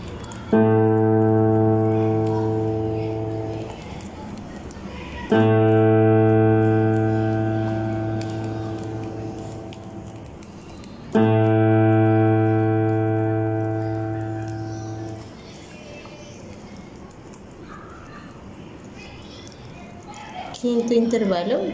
Quinto 20.86 20.94
intervalo. 20.94 21.74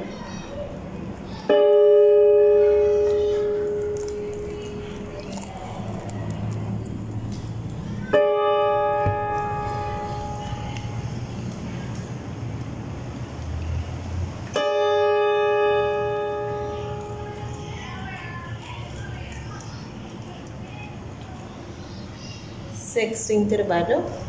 Sexto 22.74 23.32
intervalo. 23.34 24.21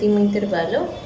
último 0.00 0.18
intervalo. 0.18 0.99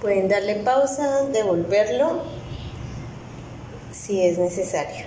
Pueden 0.00 0.28
darle 0.28 0.56
pausa, 0.56 1.24
devolverlo 1.24 2.22
si 3.92 4.24
es 4.24 4.38
necesario. 4.38 5.06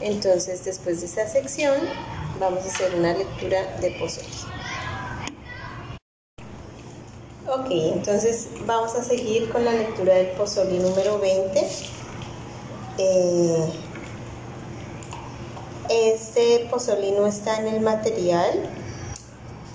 Entonces, 0.00 0.64
después 0.64 1.00
de 1.00 1.06
esta 1.06 1.26
sección, 1.28 1.76
vamos 2.40 2.64
a 2.64 2.66
hacer 2.66 2.94
una 2.94 3.14
lectura 3.14 3.76
de 3.80 3.92
pozole. 3.92 4.26
Ok, 7.48 7.68
entonces 7.70 8.48
vamos 8.66 8.94
a 8.96 9.04
seguir 9.04 9.48
con 9.50 9.64
la 9.64 9.72
lectura 9.72 10.14
del 10.14 10.28
pozole 10.28 10.80
número 10.80 11.20
20. 11.20 11.66
Eh, 12.98 13.72
este 15.88 16.66
pozole 16.70 17.12
no 17.12 17.26
está 17.26 17.58
en 17.58 17.68
el 17.68 17.80
material, 17.80 18.68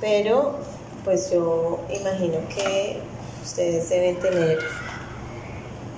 pero 0.02 0.58
pues 1.06 1.32
yo 1.32 1.80
imagino 1.90 2.40
que 2.50 3.00
ustedes 3.44 3.90
deben 3.90 4.18
tener 4.18 4.60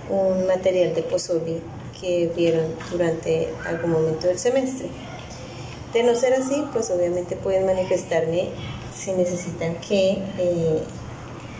un 0.09 0.47
material 0.47 0.93
de 0.93 1.03
pozole 1.03 1.61
que 1.99 2.31
vieron 2.35 2.65
durante 2.91 3.49
algún 3.65 3.91
momento 3.91 4.27
del 4.27 4.39
semestre. 4.39 4.87
De 5.93 6.03
no 6.03 6.15
ser 6.15 6.33
así, 6.33 6.65
pues 6.73 6.89
obviamente 6.89 7.35
pueden 7.35 7.65
manifestarme 7.65 8.49
si 8.95 9.11
necesitan 9.11 9.75
que 9.75 10.17
eh, 10.37 10.83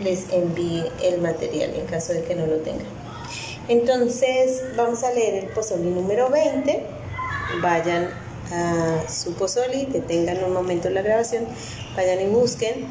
les 0.00 0.30
envíe 0.32 0.84
el 1.02 1.20
material 1.20 1.74
en 1.74 1.86
caso 1.86 2.12
de 2.12 2.22
que 2.24 2.34
no 2.34 2.46
lo 2.46 2.56
tengan. 2.58 2.86
Entonces 3.68 4.62
vamos 4.76 5.02
a 5.04 5.12
leer 5.12 5.44
el 5.44 5.50
pozole 5.50 5.84
número 5.84 6.28
20. 6.28 6.82
Vayan 7.62 8.10
a 8.52 9.08
su 9.08 9.34
pozole, 9.34 9.86
detengan 9.86 10.44
un 10.44 10.52
momento 10.52 10.90
la 10.90 11.02
grabación, 11.02 11.46
vayan 11.96 12.20
y 12.20 12.26
busquen 12.26 12.86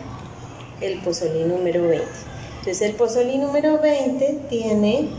el 0.81 0.99
pozole 1.01 1.45
número 1.45 1.87
20. 1.87 2.32
Entonces 2.63 2.89
el 2.91 2.95
pozole 2.95 3.37
número 3.39 3.77
20 3.81 4.45
tiene 4.49 5.09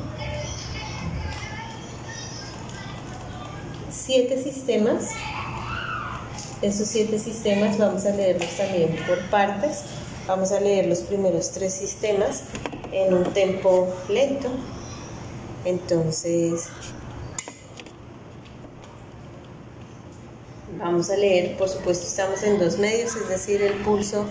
siete 3.90 4.42
sistemas. 4.42 5.11
Esos 6.62 6.88
siete 6.88 7.18
sistemas 7.18 7.76
vamos 7.76 8.07
a 8.07 8.12
leerlos 8.12 8.49
también 8.57 8.97
por 9.07 9.20
partes. 9.28 9.82
Vamos 10.26 10.53
a 10.53 10.61
leer 10.61 10.86
los 10.86 11.01
primeros 11.01 11.51
tres 11.51 11.74
sistemas 11.74 12.45
en 12.92 13.12
un 13.12 13.24
tempo 13.34 13.95
lento. 14.09 14.49
Entonces, 15.66 16.68
vamos 20.78 21.11
a 21.11 21.16
leer, 21.18 21.59
por 21.59 21.68
supuesto 21.68 22.07
estamos 22.07 22.42
en 22.42 22.59
dos 22.59 22.78
medios, 22.78 23.14
es 23.14 23.28
decir, 23.28 23.61
el 23.61 23.74
pulso 23.82 24.24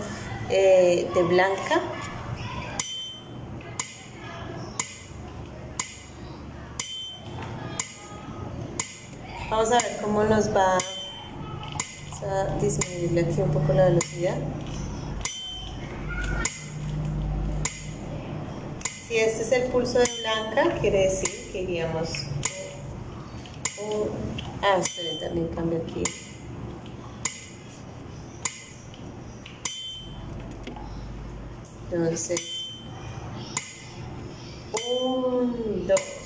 eh, 0.49 1.07
de 1.14 1.22
blanca 1.22 1.80
Vamos 9.54 9.72
a 9.72 9.78
ver 9.78 9.97
cómo 10.01 10.24
nos 10.24 10.49
va 10.49 10.80
a 10.80 12.58
disminuirle 12.60 13.22
aquí 13.22 13.39
un 13.39 13.51
poco 13.51 13.72
la 13.72 13.86
velocidad. 13.86 14.36
Si 19.08 19.16
este 19.16 19.43
es 19.43 19.51
el 19.51 19.72
pulso 19.72 19.99
de 19.99 20.10
blanca, 20.22 20.80
quiere 20.82 21.04
decir 21.04 21.51
que 21.51 21.62
iríamos 21.62 22.10
un... 23.78 24.10
Ah, 24.64 24.80
esperen, 24.80 25.20
también 25.20 25.47
cambio 25.49 25.84
aquí. 25.88 26.01
Entonces, 31.91 32.41
un, 34.89 35.86
dos, 35.88 36.22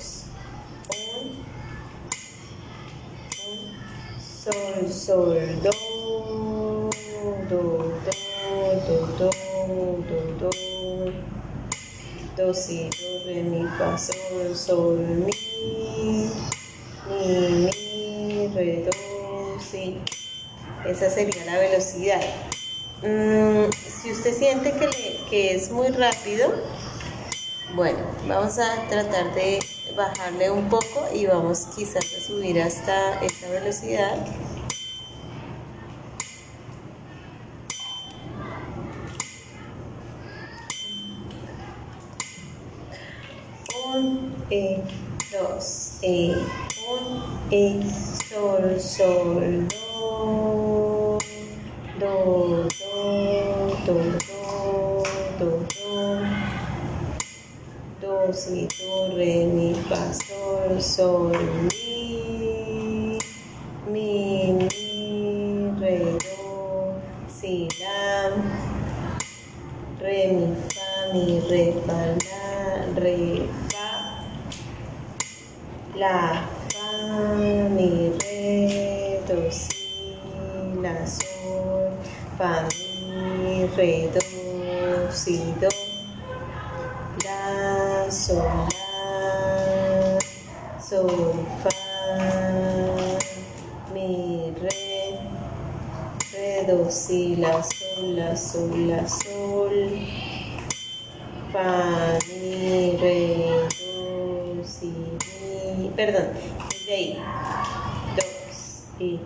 sol, 5.08 5.32
do, 5.62 5.70
do, 7.48 7.60
do, 8.04 8.12
do, 8.84 8.96
do, 9.16 9.30
do, 10.04 10.20
do, 10.38 11.12
do 12.36 12.52
si, 12.52 12.90
do, 12.90 13.24
re, 13.24 13.42
mi, 13.42 13.66
fa, 13.78 13.96
sol, 13.96 14.54
sol, 14.54 14.98
mi, 14.98 15.32
mi, 17.08 17.70
mi, 17.70 18.48
re, 18.54 18.84
do, 18.84 18.92
si. 19.58 19.96
Esa 20.84 21.08
sería 21.08 21.42
la 21.46 21.56
velocidad. 21.56 22.20
Mm, 23.00 23.72
si 23.72 24.12
usted 24.12 24.34
siente 24.34 24.72
que, 24.72 24.88
le, 24.88 25.20
que 25.30 25.54
es 25.54 25.70
muy 25.70 25.88
rápido, 25.88 26.52
bueno, 27.74 28.00
vamos 28.26 28.58
a 28.58 28.86
tratar 28.90 29.34
de 29.34 29.58
bajarle 29.96 30.50
un 30.50 30.68
poco 30.68 31.08
y 31.14 31.24
vamos 31.24 31.66
quizás 31.74 32.04
a 32.14 32.20
subir 32.20 32.60
hasta 32.60 33.24
esta 33.24 33.48
velocidad. 33.48 34.18
eh, 46.02 46.32
un, 46.86 47.22
eh, 47.50 47.82
sol, 47.90 48.78
sol, 48.78 49.40
do, 49.68 51.18
do, 51.98 52.70
do, 52.78 53.76
do, 53.84 53.98
do, 55.38 55.50
do, 55.74 56.26
do, 58.00 58.32
si, 58.32 58.68
do, 58.78 59.16
re, 59.16 59.46
mi, 59.46 59.74
fa, 59.88 60.12
sol, 60.14 60.80
sol, 60.80 61.32
mi, 61.66 63.18
mi, 63.90 64.52
mi, 64.52 65.72
re, 65.80 65.98
do, 66.22 66.94
si, 67.26 67.68
la, 67.80 68.30
re, 70.00 70.26
mi, 70.30 70.54
fa, 70.74 71.12
mi, 71.12 71.40
re, 71.50 71.72
fa, 71.86 72.27
la, 75.98 76.46
fa, 76.70 77.34
mi, 77.74 78.12
re, 78.20 79.20
do, 79.26 79.50
si, 79.50 80.14
la, 80.80 80.94
sol, 81.04 81.90
fa, 82.38 82.68
mi, 83.42 83.66
re, 83.76 84.08
do, 84.14 84.22
si, 85.10 85.38
do, 85.60 85.68
la, 87.24 88.08
sol, 88.10 88.68
la, 88.70 90.20
sol, 90.78 91.34
fa, 91.64 91.74
mi, 93.92 94.54
re, 94.62 95.18
re, 96.32 96.64
do, 96.68 96.88
si, 96.88 97.34
la, 97.42 97.60
sol, 97.60 98.14
la, 98.14 98.34
sol, 98.36 98.70
la, 98.86 99.02
sol, 99.08 99.76
fa, 101.52 101.66
mi, 102.28 102.37
perdón, 105.98 106.28
desde 106.70 106.94
ahí, 106.94 107.18
do, 108.14 108.22
si, 108.96 109.20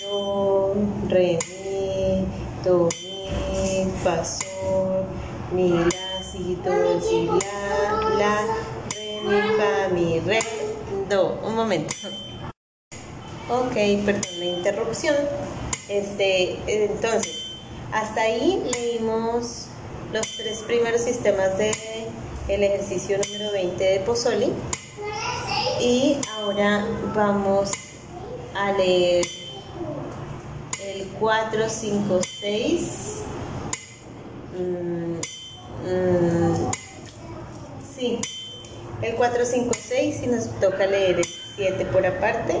do, 0.00 0.74
re, 1.08 1.38
mi, 1.62 2.26
do, 2.64 2.88
mi, 2.88 3.86
fa, 4.02 4.24
sol, 4.24 5.04
mi, 5.52 5.70
la, 5.70 6.20
si, 6.20 6.56
do, 6.56 7.00
si, 7.00 7.26
la, 7.26 7.36
la, 8.18 8.46
re, 8.96 9.20
mi, 9.22 9.40
fa, 9.56 9.94
mi, 9.94 10.18
re, 10.18 10.40
do. 11.08 11.38
Un 11.46 11.54
momento. 11.54 11.94
Ok, 13.48 13.76
perdón 14.04 14.40
la 14.40 14.44
interrupción. 14.44 15.14
Este, 15.88 16.58
entonces, 16.66 17.52
hasta 17.92 18.22
ahí 18.22 18.60
leímos 18.72 19.66
los 20.12 20.26
tres 20.36 20.64
primeros 20.66 21.00
sistemas 21.00 21.56
de 21.58 21.70
el 22.48 22.64
ejercicio 22.64 23.18
número 23.18 23.52
20 23.52 23.84
de 23.84 24.00
Pozzoli 24.00 24.52
y 25.80 26.18
ahora 26.36 26.86
vamos 27.14 27.70
a 28.54 28.72
leer 28.72 29.26
el 30.84 31.06
4, 31.18 31.68
5, 31.68 32.20
6 32.40 33.22
sí 37.96 38.20
el 39.02 39.14
4, 39.14 39.44
5, 39.44 39.70
6 39.74 40.22
y 40.22 40.26
nos 40.26 40.48
toca 40.60 40.86
leer 40.86 41.18
el 41.18 41.26
7 41.56 41.84
por 41.86 42.04
aparte. 42.04 42.56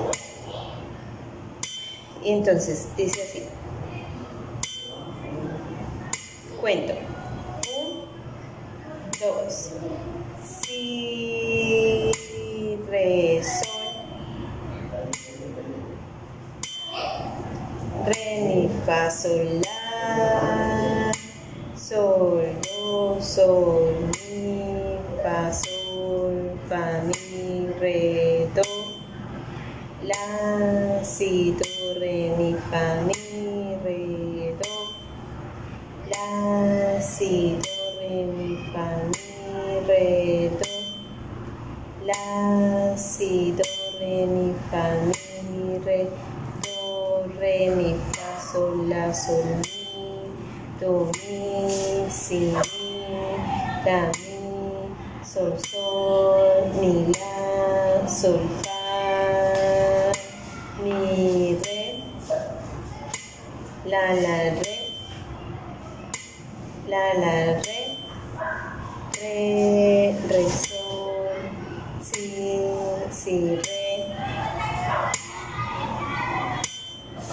Y 2.22 2.30
entonces 2.30 2.88
dice 2.96 3.22
así. 3.22 3.42
Cuento. 6.60 6.94
Dos, 9.20 9.70
si, 10.62 11.37
re, 12.98 13.42
sol, 13.42 13.92
re, 18.06 18.24
mi, 18.46 18.68
fa, 18.84 19.08
sol, 19.10 19.60
la, 19.64 21.12
sol, 21.76 22.42
do, 22.64 23.20
sol, 23.20 23.94
mi, 24.26 24.98
fa, 25.22 25.52
sol, 25.52 26.58
fa, 26.68 26.82
mi, 27.06 27.68
re, 27.80 28.50
do, 28.56 28.66
la, 30.10 31.02
si, 31.04 31.54
do, 31.60 32.00
re, 32.00 32.34
mi, 32.36 32.50
fa, 32.70 32.84
mi, 33.06 33.78
re, 33.84 34.56
do, 34.60 34.74
la, 36.10 37.00
si, 37.00 37.58
do, 37.62 37.78
re, 38.00 38.24
mi, 38.34 38.50
fa, 38.72 38.88
mi, 39.12 39.86
re, 39.86 40.50
do, 40.58 40.72
la, 42.08 42.77
si, 42.98 43.52
do, 43.52 43.62
re, 44.00 44.26
mi, 44.26 44.54
fa, 44.70 44.82
mi, 45.48 45.78
re, 45.84 46.10
do, 46.62 47.30
re, 47.38 47.70
mi, 47.76 47.94
fa, 48.12 48.40
sol, 48.40 48.88
la, 48.88 49.12
sol, 49.12 49.44
mi, 49.44 50.32
do, 50.80 51.10
mi, 51.22 52.10
si, 52.10 52.40
mi, 52.40 53.38
la, 53.86 54.10
mi, 54.18 54.96
sol, 55.22 55.56
sol, 55.58 56.72
mi, 56.74 57.12
la, 57.14 58.08
sol, 58.08 58.40
fa, 58.64 60.12
mi, 60.82 61.54
re, 61.62 62.02
la, 63.84 64.12
la, 64.24 64.38
re, 64.58 64.78
la, 66.88 67.12
la, 67.22 67.36
re, 67.62 67.80
re, 69.20 70.16
re, 70.28 70.48
sol, 70.48 70.77
si, 73.28 73.56
re, 73.56 74.06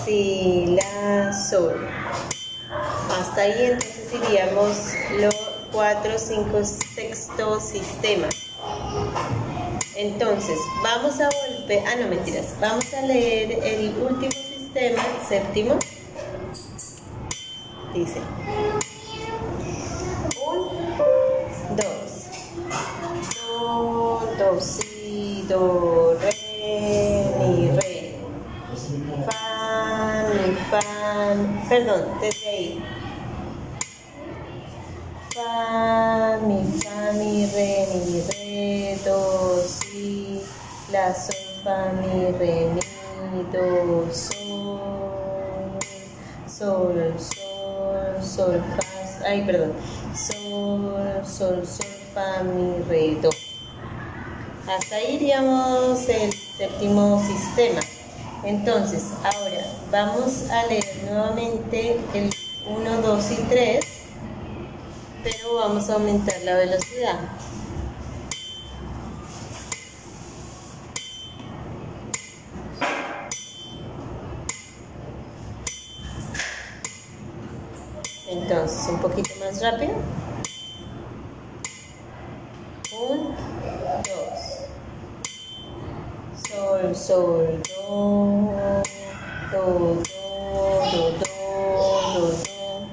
si, 0.04 0.76
la, 0.76 1.32
sol. 1.32 1.88
Hasta 3.18 3.42
ahí 3.42 3.54
entonces 3.60 4.14
iríamos 4.14 4.94
los 5.22 5.36
4, 5.72 6.18
5, 6.18 6.66
sexto 6.66 7.60
sistema. 7.62 8.28
Entonces, 9.96 10.58
vamos 10.84 11.22
a 11.22 11.30
volver, 11.30 11.84
ah 11.88 11.96
no 12.02 12.08
mentiras, 12.10 12.56
vamos 12.60 12.94
a 12.94 13.02
leer 13.02 13.64
el 13.64 13.96
último 13.98 14.32
sistema, 14.32 15.02
el 15.02 15.28
séptimo. 15.28 15.80
Dice. 17.94 18.20
do, 24.38 24.60
si, 24.60 24.85
do, 25.48 26.18
re, 26.22 26.32
mi, 27.40 27.70
re. 27.72 28.16
Fa, 29.26 30.26
mi, 30.34 30.56
fa, 30.70 30.82
perdón, 31.70 32.04
desde 32.20 32.48
ahí. 32.50 32.84
Fa, 35.34 36.40
mi, 36.48 36.64
fa, 36.82 37.12
mi, 37.14 37.46
re, 37.46 37.88
mi, 37.94 38.22
re, 38.22 39.00
do, 39.06 39.62
si, 39.68 40.42
la, 40.92 41.14
sol, 41.14 41.36
fa, 41.64 41.92
mi, 42.02 42.32
re, 42.40 42.70
mi, 42.74 43.44
do, 43.52 44.08
sol, 44.12 45.80
sol, 46.48 47.14
sol, 47.20 48.22
sol, 48.22 48.62
fa, 48.76 49.28
ay, 49.28 49.46
perdón, 49.46 49.74
sol, 50.16 51.22
sol, 51.24 51.66
sol, 51.66 51.94
fa, 52.14 52.44
mi, 52.44 52.82
re, 52.90 53.16
do. 53.22 53.45
Hasta 54.68 54.96
ahí 54.96 55.16
iríamos 55.16 56.10
el 56.10 56.34
séptimo 56.34 57.24
sistema. 57.24 57.82
Entonces, 58.44 59.04
ahora 59.24 59.64
vamos 59.92 60.50
a 60.50 60.66
leer 60.66 61.04
nuevamente 61.06 62.00
el 62.16 62.32
1, 62.68 63.02
2 63.02 63.32
y 63.32 63.36
3, 63.44 63.86
pero 65.24 65.56
vamos 65.56 65.90
a 65.90 65.94
aumentar 65.94 66.42
la 66.44 66.56
velocidad. 66.56 67.20
Entonces, 78.28 78.88
un 78.90 79.00
poquito 79.00 79.30
más 79.40 79.62
rápido. 79.62 79.94
Un, 83.00 83.36
dos. 84.04 84.56
Sol, 86.96 87.60
do, 87.68 88.82
do, 89.52 90.02
do, 90.02 90.84
do, 90.92 91.20
do, 91.20 91.28
do. 92.14 92.90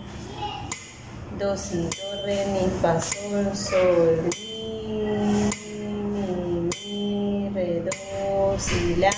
Do, 1.39 1.57
si, 1.57 1.89
do, 1.89 2.09
re, 2.27 2.45
mi, 2.53 2.69
fa, 2.81 3.01
sol, 3.01 3.55
sol, 3.55 4.17
mi, 4.35 5.49
mi, 5.55 6.69
mi, 6.69 7.51
re, 7.55 7.81
do, 7.87 8.59
si, 8.59 8.97
la. 8.97 9.13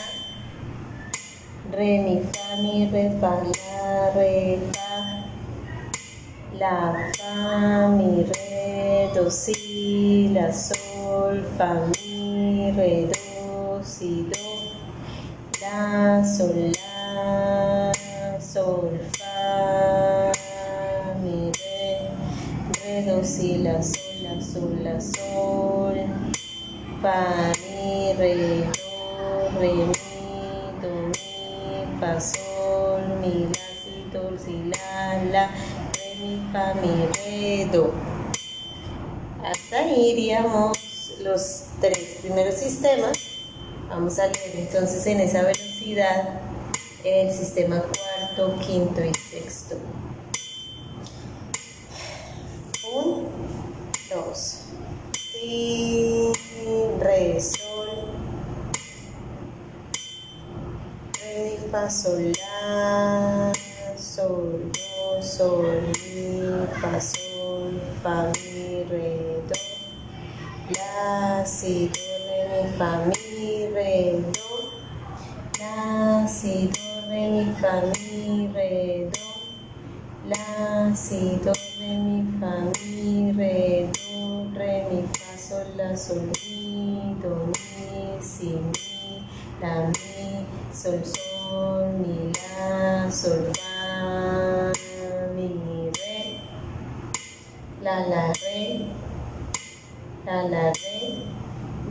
Re, 1.73 1.99
mi, 2.05 2.21
fa, 2.33 2.57
mi, 2.63 2.87
re, 2.93 3.05
fa, 3.21 3.33
la, 3.41 4.13
re, 4.15 4.59
fa. 4.75 4.93
La, 6.61 6.77
fa, 7.17 7.89
mi, 7.89 8.23
re, 8.23 9.11
do, 9.15 9.31
si, 9.31 10.29
la, 10.35 10.53
sol, 10.53 11.43
fa, 11.57 11.73
mi, 11.89 12.04
entonces 44.59 45.07
en 45.07 45.21
esa 45.21 45.43
velocidad 45.43 46.41
el 47.05 47.33
sistema 47.33 47.83
cuarto, 47.83 48.59
quinto 48.61 49.05
y 49.05 49.13
sexto. 49.15 49.77
Un, 52.93 53.29
dos, 54.15 54.61
si, 55.19 56.33
re, 57.01 57.41
sol, 57.41 57.89
re, 61.21 61.59
fa, 61.71 61.91
sol, 61.91 62.33
la, 62.33 62.44
mi, 86.95 87.15
la, 87.21 87.23
do, 87.23 87.47
mi, 87.47 88.21
si, 88.21 88.47
mi, 88.47 89.23
la, 89.61 89.87
mi, 89.87 90.47
sol, 90.73 91.01
sol, 91.05 91.89
mi, 91.99 92.33
la, 92.33 93.11
sol, 93.11 93.53
fa, 93.55 94.73
mi, 95.35 95.91
re, 95.91 96.41
la, 97.83 97.99
la, 98.07 98.33
re, 98.33 98.87
la, 100.27 100.43
la, 100.43 100.73
re, 100.73 101.27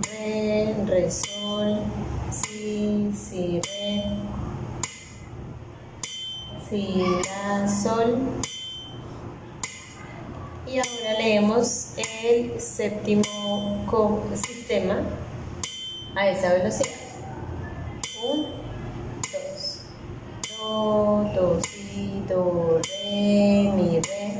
re, 0.07 0.85
re, 0.85 1.09
sol, 1.09 1.85
si, 2.31 3.11
si, 3.13 3.59
re, 3.59 4.03
si, 6.69 6.83
la, 7.27 7.67
sol. 7.67 8.52
Y 10.73 10.79
ahora 10.79 11.19
leemos 11.19 11.89
el 12.23 12.59
séptimo 12.59 13.21
sistema 14.35 15.03
a 16.15 16.29
esa 16.29 16.51
velocidad. 16.51 16.89
Un, 18.23 18.47
dos, 19.31 19.81
do, 20.57 21.29
do, 21.35 21.61
si, 21.61 22.23
do, 22.27 22.81
re, 22.81 23.71
mi, 23.75 23.99
re, 23.99 24.33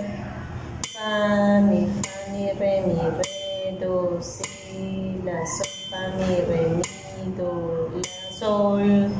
fa, 0.91 1.61
mi, 1.61 1.85
fa, 2.01 2.31
mi, 2.31 2.51
re, 2.53 2.81
mi, 2.81 2.99
re, 2.99 3.77
do, 3.79 4.17
si, 4.19 5.21
la, 5.23 5.45
sol, 5.45 5.67
fa, 5.91 6.15
mi, 6.17 6.35
re, 6.47 6.67
mi, 6.67 7.35
do, 7.37 7.91
la, 7.93 8.01
sol, 8.31 9.11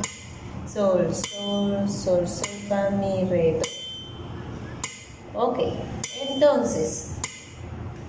sol, 0.66 1.14
sol, 1.14 1.88
sol, 1.88 2.28
sol, 2.28 2.48
fa, 2.68 2.90
mi, 2.90 3.24
re, 3.30 3.60
do. 3.60 3.70
Ok, 5.40 5.60
entonces, 6.34 7.10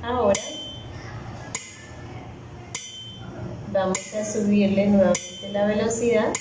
ahora 0.03 0.41
vamos 3.73 3.99
a 4.15 4.25
subirle 4.25 4.87
nuevamente 4.87 5.49
la 5.53 5.67
velocidad. 5.67 6.33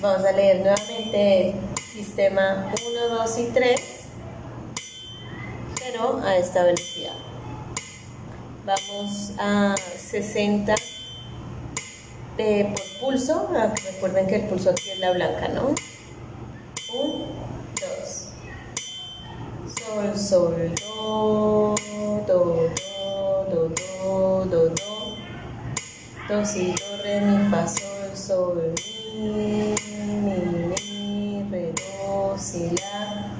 Vamos 0.00 0.24
a 0.24 0.32
leer 0.32 0.60
nuevamente 0.60 1.54
sistema 1.92 2.72
1, 2.88 3.08
2 3.18 3.38
y 3.38 3.44
3, 3.46 3.80
pero 5.80 6.20
a 6.24 6.36
esta 6.36 6.64
velocidad. 6.64 7.27
Vamos 8.68 9.32
a 9.38 9.74
60 9.96 10.74
de, 12.36 12.74
por 12.76 12.82
pulso. 13.00 13.48
Ah, 13.56 13.72
recuerden 13.82 14.26
que 14.26 14.36
el 14.36 14.42
pulso 14.42 14.68
aquí 14.68 14.90
es 14.90 14.98
la 14.98 15.12
blanca, 15.12 15.48
¿no? 15.48 15.68
Un, 16.92 17.24
dos. 17.80 18.28
Sol, 19.74 20.18
sol, 20.18 20.74
do, 20.74 21.74
do, 22.26 22.26
do, 22.26 22.68
do, 23.48 23.68
do, 23.70 24.44
do, 24.50 24.68
do. 24.68 25.16
Do, 26.28 26.44
si, 26.44 26.72
do, 26.72 27.02
re, 27.02 27.22
mi, 27.22 27.48
fa, 27.48 27.66
sol, 27.66 28.14
sol, 28.14 28.74
mi, 29.14 29.74
mi, 30.04 30.74
mi, 30.90 31.48
re, 31.50 31.72
do, 31.72 32.36
si, 32.36 32.68
la. 32.68 33.32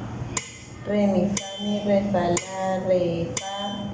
Re, 0.87 1.07
mi, 1.07 1.29
fa, 1.37 1.63
mi, 1.63 1.81
re, 1.85 2.03
fa, 2.11 2.31
la, 2.31 2.79
re, 2.89 3.29
fa. 3.39 3.88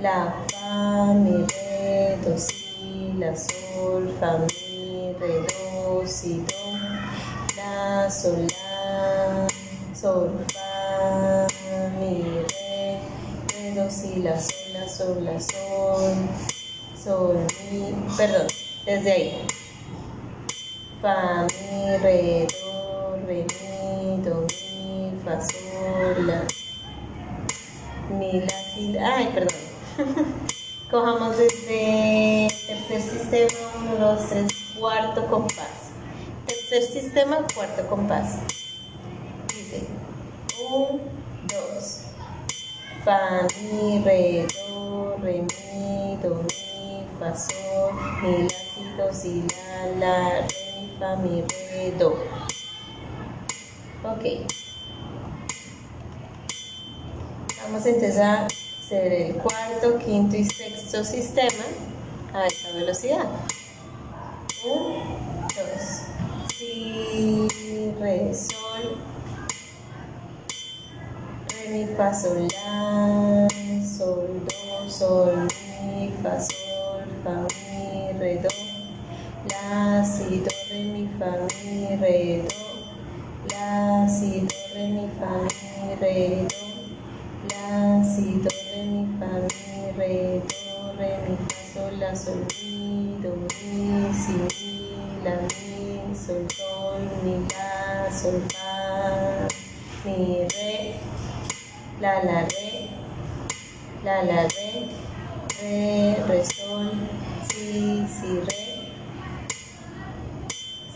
La, 0.00 0.32
fa, 0.50 1.12
mi, 1.12 1.44
re, 1.46 2.16
do, 2.24 2.34
si, 2.38 3.12
la, 3.18 3.34
sol, 3.36 4.08
fa, 4.18 4.38
mi, 4.38 5.12
re, 5.20 5.32
do, 5.46 6.06
si, 6.06 6.40
do 6.40 6.60
sol, 8.08 8.46
la, 8.48 9.46
sol, 9.92 10.30
fa, 10.54 11.46
mi, 11.98 12.22
re, 12.48 12.98
re, 13.52 13.74
do, 13.74 13.90
si, 13.90 14.22
la, 14.22 14.38
sol, 14.40 14.72
la, 14.72 14.86
sol, 14.88 15.22
la, 15.22 15.38
sol, 15.38 16.16
sol, 16.96 17.36
mi, 17.70 17.92
perdón, 18.16 18.46
desde 18.86 19.12
ahí. 19.12 19.46
Fa, 21.02 21.44
mi, 21.44 21.96
re, 21.98 22.46
do, 22.46 23.16
re, 23.26 23.44
mi, 23.60 24.22
do, 24.24 24.46
mi, 24.48 25.12
fa, 25.22 25.38
sol, 25.42 26.26
la, 26.26 26.40
mi, 28.08 28.40
la, 28.40 28.56
si, 28.74 28.96
ay, 28.96 29.26
perdón. 29.34 29.59
Cojamos 30.90 31.36
desde 31.36 32.48
tercer 32.66 33.02
sistema, 33.02 33.50
1, 33.96 33.96
2, 33.96 34.28
3, 34.28 34.52
cuarto 34.78 35.26
compás. 35.26 35.90
Tercer 36.46 36.82
sistema, 36.82 37.38
cuarto 37.54 37.86
compás. 37.88 38.38
Dice 39.48 39.86
1, 40.70 41.00
2, 41.48 42.00
fa, 43.04 43.46
mi, 43.72 44.02
re, 44.02 44.46
do, 44.68 45.16
re, 45.22 45.42
mi, 45.42 46.16
do, 46.22 46.34
mi, 46.36 47.04
fa, 47.18 47.36
sol, 47.36 47.94
mi, 48.22 48.42
la, 48.42 48.48
si, 48.48 48.96
do, 48.96 49.12
si, 49.12 49.44
la, 49.98 50.06
la, 50.06 50.40
re, 50.40 50.48
fa, 50.98 51.16
mi, 51.16 51.42
re, 51.42 51.92
do. 51.98 52.16
Ok. 54.04 54.46
Vamos 57.62 57.86
entonces 57.86 58.18
a 58.18 58.48
hacer 58.90 59.12
el 59.12 59.34
cuarto, 59.36 59.98
quinto 59.98 60.36
y 60.36 60.44
sexto 60.44 61.04
sistema 61.04 61.64
a 62.34 62.46
esa 62.46 62.72
velocidad. 62.72 63.24
1, 64.64 65.48
2, 65.54 66.56
si, 66.56 67.48
re, 68.00 68.34
sol, 68.34 68.96
re, 71.52 71.68
mi, 71.70 71.86
fa, 71.96 72.12
sol, 72.12 72.48
la, 72.48 73.48
sol, 73.86 74.28
do, 74.44 74.90
sol, 74.90 75.48
mi, 75.84 76.12
fa, 76.20 76.40
sol, 76.40 77.04
fa, 77.22 77.46
mi, 77.70 78.12
re, 78.18 78.40
do, 78.42 78.48
la, 79.50 80.04
si, 80.04 80.40
do, 80.40 80.50
re, 80.68 80.82
mi, 80.82 81.08
fa, 81.16 81.38
mi, 81.64 81.96
re, 81.96 82.42
do, 82.42 83.54
la, 83.54 84.08
si, 84.08 84.40
do, 84.40 84.56
re, 84.74 84.88
mi, 84.88 85.08
fa, 85.20 85.30
mi, 85.42 85.94
re, 85.94 86.46
do, 86.48 86.79
si, 88.04 88.40
do, 88.42 88.50
re, 88.50 88.82
mi, 88.82 89.06
fa, 89.18 89.26
mi, 89.26 89.92
re, 89.96 90.42
do, 90.50 90.98
re, 90.98 91.10
mi, 91.28 91.36
fa, 91.36 91.60
sol, 91.72 91.98
la, 92.00 92.14
sol, 92.14 92.40
mi, 92.62 93.16
do, 93.22 93.30
mi, 93.36 94.12
si, 94.12 94.32
mi, 94.32 95.22
la, 95.24 95.36
mi, 95.42 96.14
sol, 96.14 96.46
sol, 96.50 97.02
mi, 97.22 97.36
la, 97.52 98.10
sol, 98.10 98.40
fa, 98.54 99.48
mi, 100.04 100.46
re, 100.54 101.00
la, 102.00 102.14
la, 102.24 102.40
re, 102.54 102.88
la, 104.04 104.22
la, 104.22 104.42
re, 104.56 104.88
re, 105.60 106.16
re, 106.28 106.44
sol, 106.44 106.90
si, 107.48 108.04
si, 108.16 108.40
re, 108.50 108.66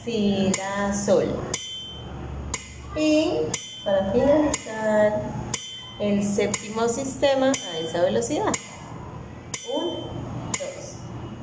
si, 0.02 0.52
la, 0.58 0.92
sol. 0.92 1.28
Y 2.96 3.46
para 3.84 4.12
finalizar 4.12 5.43
el 6.00 6.22
séptimo 6.22 6.88
sistema 6.88 7.52
a 7.52 7.78
esa 7.78 8.02
velocidad. 8.02 8.52
Un, 9.72 10.04
dos, 10.52 10.96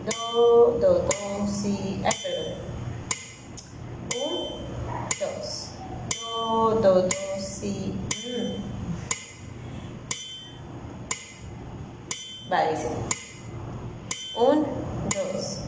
do, 0.05 0.79
do, 0.79 0.93
do, 0.99 1.47
si, 1.47 2.01
ay, 2.03 2.13
perdón. 2.23 2.71
do, 6.81 7.03
do, 7.03 7.09
si. 7.39 7.93
Mm. 8.25 8.61
Va, 12.49 12.63
dice. 12.69 12.89
Un, 14.35 14.65
dos. 15.09 15.59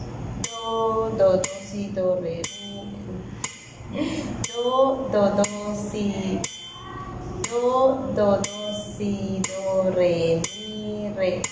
Do, 0.42 1.10
do, 1.16 1.36
do, 1.38 1.48
si, 1.70 1.88
do, 1.88 2.20
re, 2.20 2.42
mi. 2.60 2.94
Do, 4.52 5.08
do, 5.12 5.30
do, 5.36 5.44
si. 5.90 6.40
Do, 7.50 8.12
do, 8.14 8.36
do, 8.42 8.63
si, 8.96 9.40
do, 9.42 9.90
re, 9.90 10.40
mi, 10.66 11.10
re. 11.16 11.42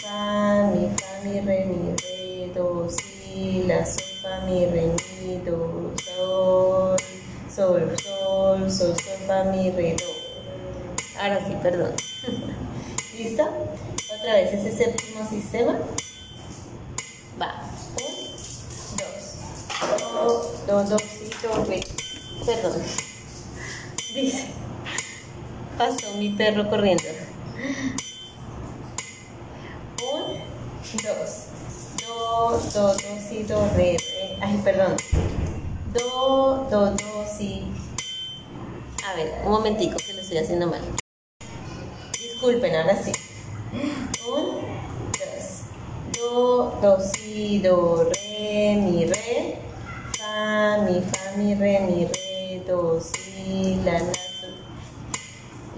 Fa, 0.00 0.70
mi, 0.72 0.88
fa, 0.96 1.20
mi, 1.24 1.40
re, 1.40 1.64
mi, 1.66 1.94
re, 1.96 2.52
do, 2.54 2.88
si, 2.88 3.64
la, 3.66 3.84
sol, 3.84 4.04
fa, 4.22 4.46
mi, 4.46 4.64
re, 4.66 4.86
mi, 5.20 5.38
do, 5.44 5.92
sol, 6.04 6.96
sol, 7.48 7.96
sol 7.98 8.38
sol, 8.70 8.70
sol, 8.70 8.94
fa, 9.26 9.44
mi, 9.44 9.70
re, 9.70 9.96
do. 9.96 10.10
Ahora 11.20 11.44
sí, 11.46 11.54
perdón. 11.62 11.92
¿Listo? 13.18 13.42
Otra 14.14 14.34
vez 14.34 14.52
ese 14.52 14.76
séptimo 14.76 15.28
sistema. 15.28 15.78
Va. 17.40 17.62
Un, 17.96 18.14
dos. 18.96 20.64
Do, 20.66 20.84
do, 20.84 20.90
do, 20.90 20.98
si, 20.98 21.30
do, 21.42 21.64
re. 21.64 21.82
Perdón. 22.46 22.82
Dice. 24.14 24.67
Pasó 25.78 26.12
mi 26.18 26.30
perro 26.30 26.68
corriendo. 26.68 27.04
Un, 30.02 30.38
dos. 31.04 31.44
Do, 32.04 32.58
do, 32.74 32.92
do, 32.94 33.20
si, 33.20 33.44
do, 33.44 33.60
re, 33.76 33.96
re. 33.96 34.38
Ay, 34.40 34.60
perdón. 34.64 34.96
Do, 35.94 36.66
do, 36.68 36.90
do, 36.90 37.24
si, 37.24 37.62
A 39.06 39.14
ver, 39.14 39.32
un 39.44 39.52
momentico 39.52 39.96
que 40.04 40.14
lo 40.14 40.20
estoy 40.20 40.38
haciendo 40.38 40.66
mal. 40.66 40.80
Disculpen, 42.20 42.74
ahora 42.74 43.00
sí. 43.00 43.12
Un, 44.28 44.56
dos. 45.14 45.62
Do, 46.18 46.76
do, 46.82 46.98
si, 47.00 47.60
do, 47.60 48.10
re, 48.12 48.74
mi, 48.74 49.04
re. 49.04 49.58
Fa, 50.18 50.78
mi, 50.78 51.00
fa, 51.02 51.36
mi, 51.36 51.54
re, 51.54 51.80
mi, 51.80 52.04
re, 52.04 52.64
do, 52.66 53.00
si, 53.00 53.80
la, 53.84 54.00
la. 54.00 54.27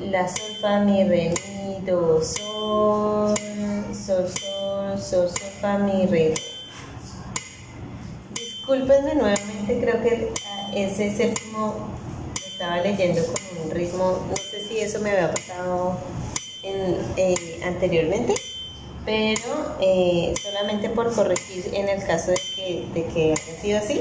La, 0.01 0.27
sol, 0.27 0.57
fa, 0.61 0.81
mi, 0.81 1.05
re, 1.05 1.35
mi, 1.47 1.85
do, 1.85 2.23
sol. 2.23 3.37
Sol, 3.93 4.29
sol, 4.29 4.99
sol, 4.99 5.29
sol, 5.29 5.51
fa, 5.61 5.77
mi, 5.77 6.07
re, 6.07 6.35
Disculpenme 8.33 9.15
nuevamente, 9.15 9.79
creo 9.79 10.03
que 10.03 10.33
ah, 10.47 10.71
ese 10.75 11.15
séptimo 11.15 11.75
estaba 12.47 12.79
leyendo 12.81 13.21
con 13.27 13.67
un 13.67 13.71
ritmo, 13.71 14.27
no 14.31 14.37
sé 14.37 14.67
si 14.67 14.79
eso 14.79 15.01
me 15.01 15.11
había 15.11 15.33
pasado 15.33 15.99
eh, 16.63 17.61
anteriormente, 17.65 18.35
pero 19.05 19.77
eh, 19.81 20.33
solamente 20.43 20.89
por 20.89 21.15
corregir 21.15 21.75
en 21.75 21.91
el 21.91 22.03
caso 22.07 22.31
de 22.31 22.41
que, 22.55 22.89
de 22.95 23.05
que 23.07 23.33
haya 23.33 23.61
sido 23.61 23.79
así. 23.79 24.01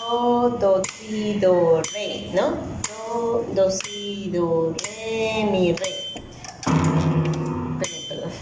Do, 0.00 0.50
do, 0.50 0.82
si, 0.84 1.34
do, 1.34 1.82
re, 1.94 2.30
¿no? 2.34 2.77
Do, 3.08 3.42
do, 3.54 3.70
si, 3.70 4.28
do, 4.30 4.74
re, 4.84 5.44
mi, 5.50 5.72
re. 5.72 5.92
Perdón, 7.78 8.02
perdón. 8.06 8.32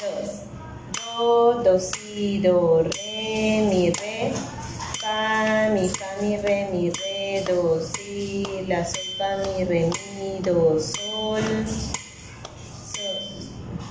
dos. 0.00 0.30
Do, 0.98 1.62
do, 1.62 1.78
si, 1.78 2.40
do, 2.42 2.82
re, 2.82 3.62
mi, 3.70 3.90
re. 3.90 4.32
Fa, 4.98 5.70
mi, 5.70 5.88
fa, 5.88 6.06
mi, 6.20 6.36
re, 6.38 6.68
mi, 6.72 6.90
re, 6.90 7.44
do, 7.46 7.80
si, 7.80 8.66
la, 8.66 8.84
sol, 8.84 9.04
fa, 9.16 9.36
mi, 9.36 9.62
re, 9.64 9.88
mi, 10.18 10.40
do, 10.42 10.76
sol. 10.80 11.40
sol. 12.82 13.18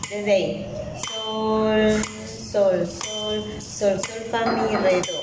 Desde 0.09 0.31
ahí. 0.33 0.65
Sol, 1.13 2.03
sol, 2.51 2.85
sol, 2.85 3.61
sol, 3.61 3.99
sol, 4.03 4.21
fa, 4.29 4.45
mi, 4.51 4.75
re, 4.75 5.01
do. 5.01 5.17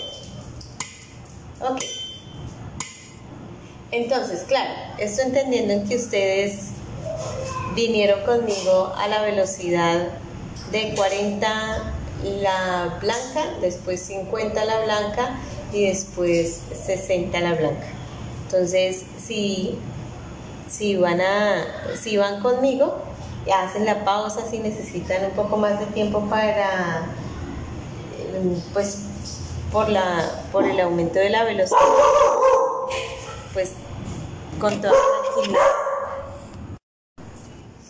Ok. 1.68 2.03
Entonces, 3.95 4.42
claro, 4.49 4.72
estoy 4.99 5.26
entendiendo 5.26 5.72
en 5.72 5.88
que 5.88 5.95
ustedes 5.95 6.70
vinieron 7.76 8.22
conmigo 8.24 8.92
a 8.97 9.07
la 9.07 9.22
velocidad 9.22 10.09
de 10.72 10.95
40 10.97 11.92
la 12.40 12.99
blanca, 13.01 13.45
después 13.61 14.01
50 14.01 14.64
la 14.64 14.80
blanca 14.80 15.36
y 15.72 15.86
después 15.86 16.61
60 16.84 17.38
la 17.38 17.55
blanca. 17.55 17.86
Entonces, 18.47 19.05
si, 19.24 19.78
si, 20.68 20.97
van, 20.97 21.20
a, 21.20 21.64
si 21.97 22.16
van 22.16 22.42
conmigo, 22.42 22.97
hacen 23.55 23.84
la 23.84 24.05
pausa 24.05 24.40
si 24.51 24.59
necesitan 24.59 25.26
un 25.26 25.36
poco 25.36 25.57
más 25.57 25.78
de 25.78 25.86
tiempo 25.86 26.20
para, 26.28 27.07
pues, 28.72 29.03
por, 29.70 29.88
la, 29.88 30.32
por 30.51 30.64
el 30.64 30.80
aumento 30.80 31.20
de 31.20 31.30
la 31.30 31.45
velocidad, 31.45 31.78
pues, 33.53 33.70
con 34.64 34.80
toda 34.80 34.94
tranquilidad. 35.34 35.60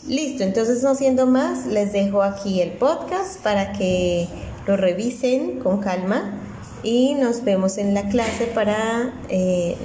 Listo, 0.09 0.43
entonces 0.43 0.83
no 0.83 0.97
siendo 0.97 1.25
más, 1.27 1.66
les 1.66 1.93
dejo 1.93 2.22
aquí 2.22 2.61
el 2.61 2.72
podcast 2.72 3.41
para 3.43 3.72
que 3.72 4.27
lo 4.66 4.77
revisen 4.77 5.61
con 5.61 5.81
calma 5.81 6.33
y 6.83 7.14
nos 7.14 7.45
vemos 7.45 7.79
en 7.79 7.95
la 7.95 8.09
clase 8.09 8.47
para, 8.49 9.14
eh, 9.29 9.77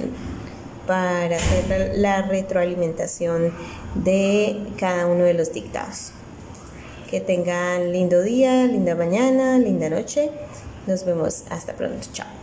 para 0.88 1.36
hacer 1.36 1.92
la 1.94 2.22
retroalimentación 2.22 3.54
de 3.94 4.60
cada 4.76 5.06
uno 5.06 5.22
de 5.22 5.34
los 5.34 5.52
dictados. 5.52 6.10
Que 7.08 7.20
tengan 7.20 7.92
lindo 7.92 8.20
día, 8.20 8.66
linda 8.66 8.96
mañana, 8.96 9.58
linda 9.58 9.88
noche. 9.88 10.30
Nos 10.88 11.04
vemos 11.04 11.44
hasta 11.50 11.72
pronto. 11.74 12.08
Chao. 12.12 12.39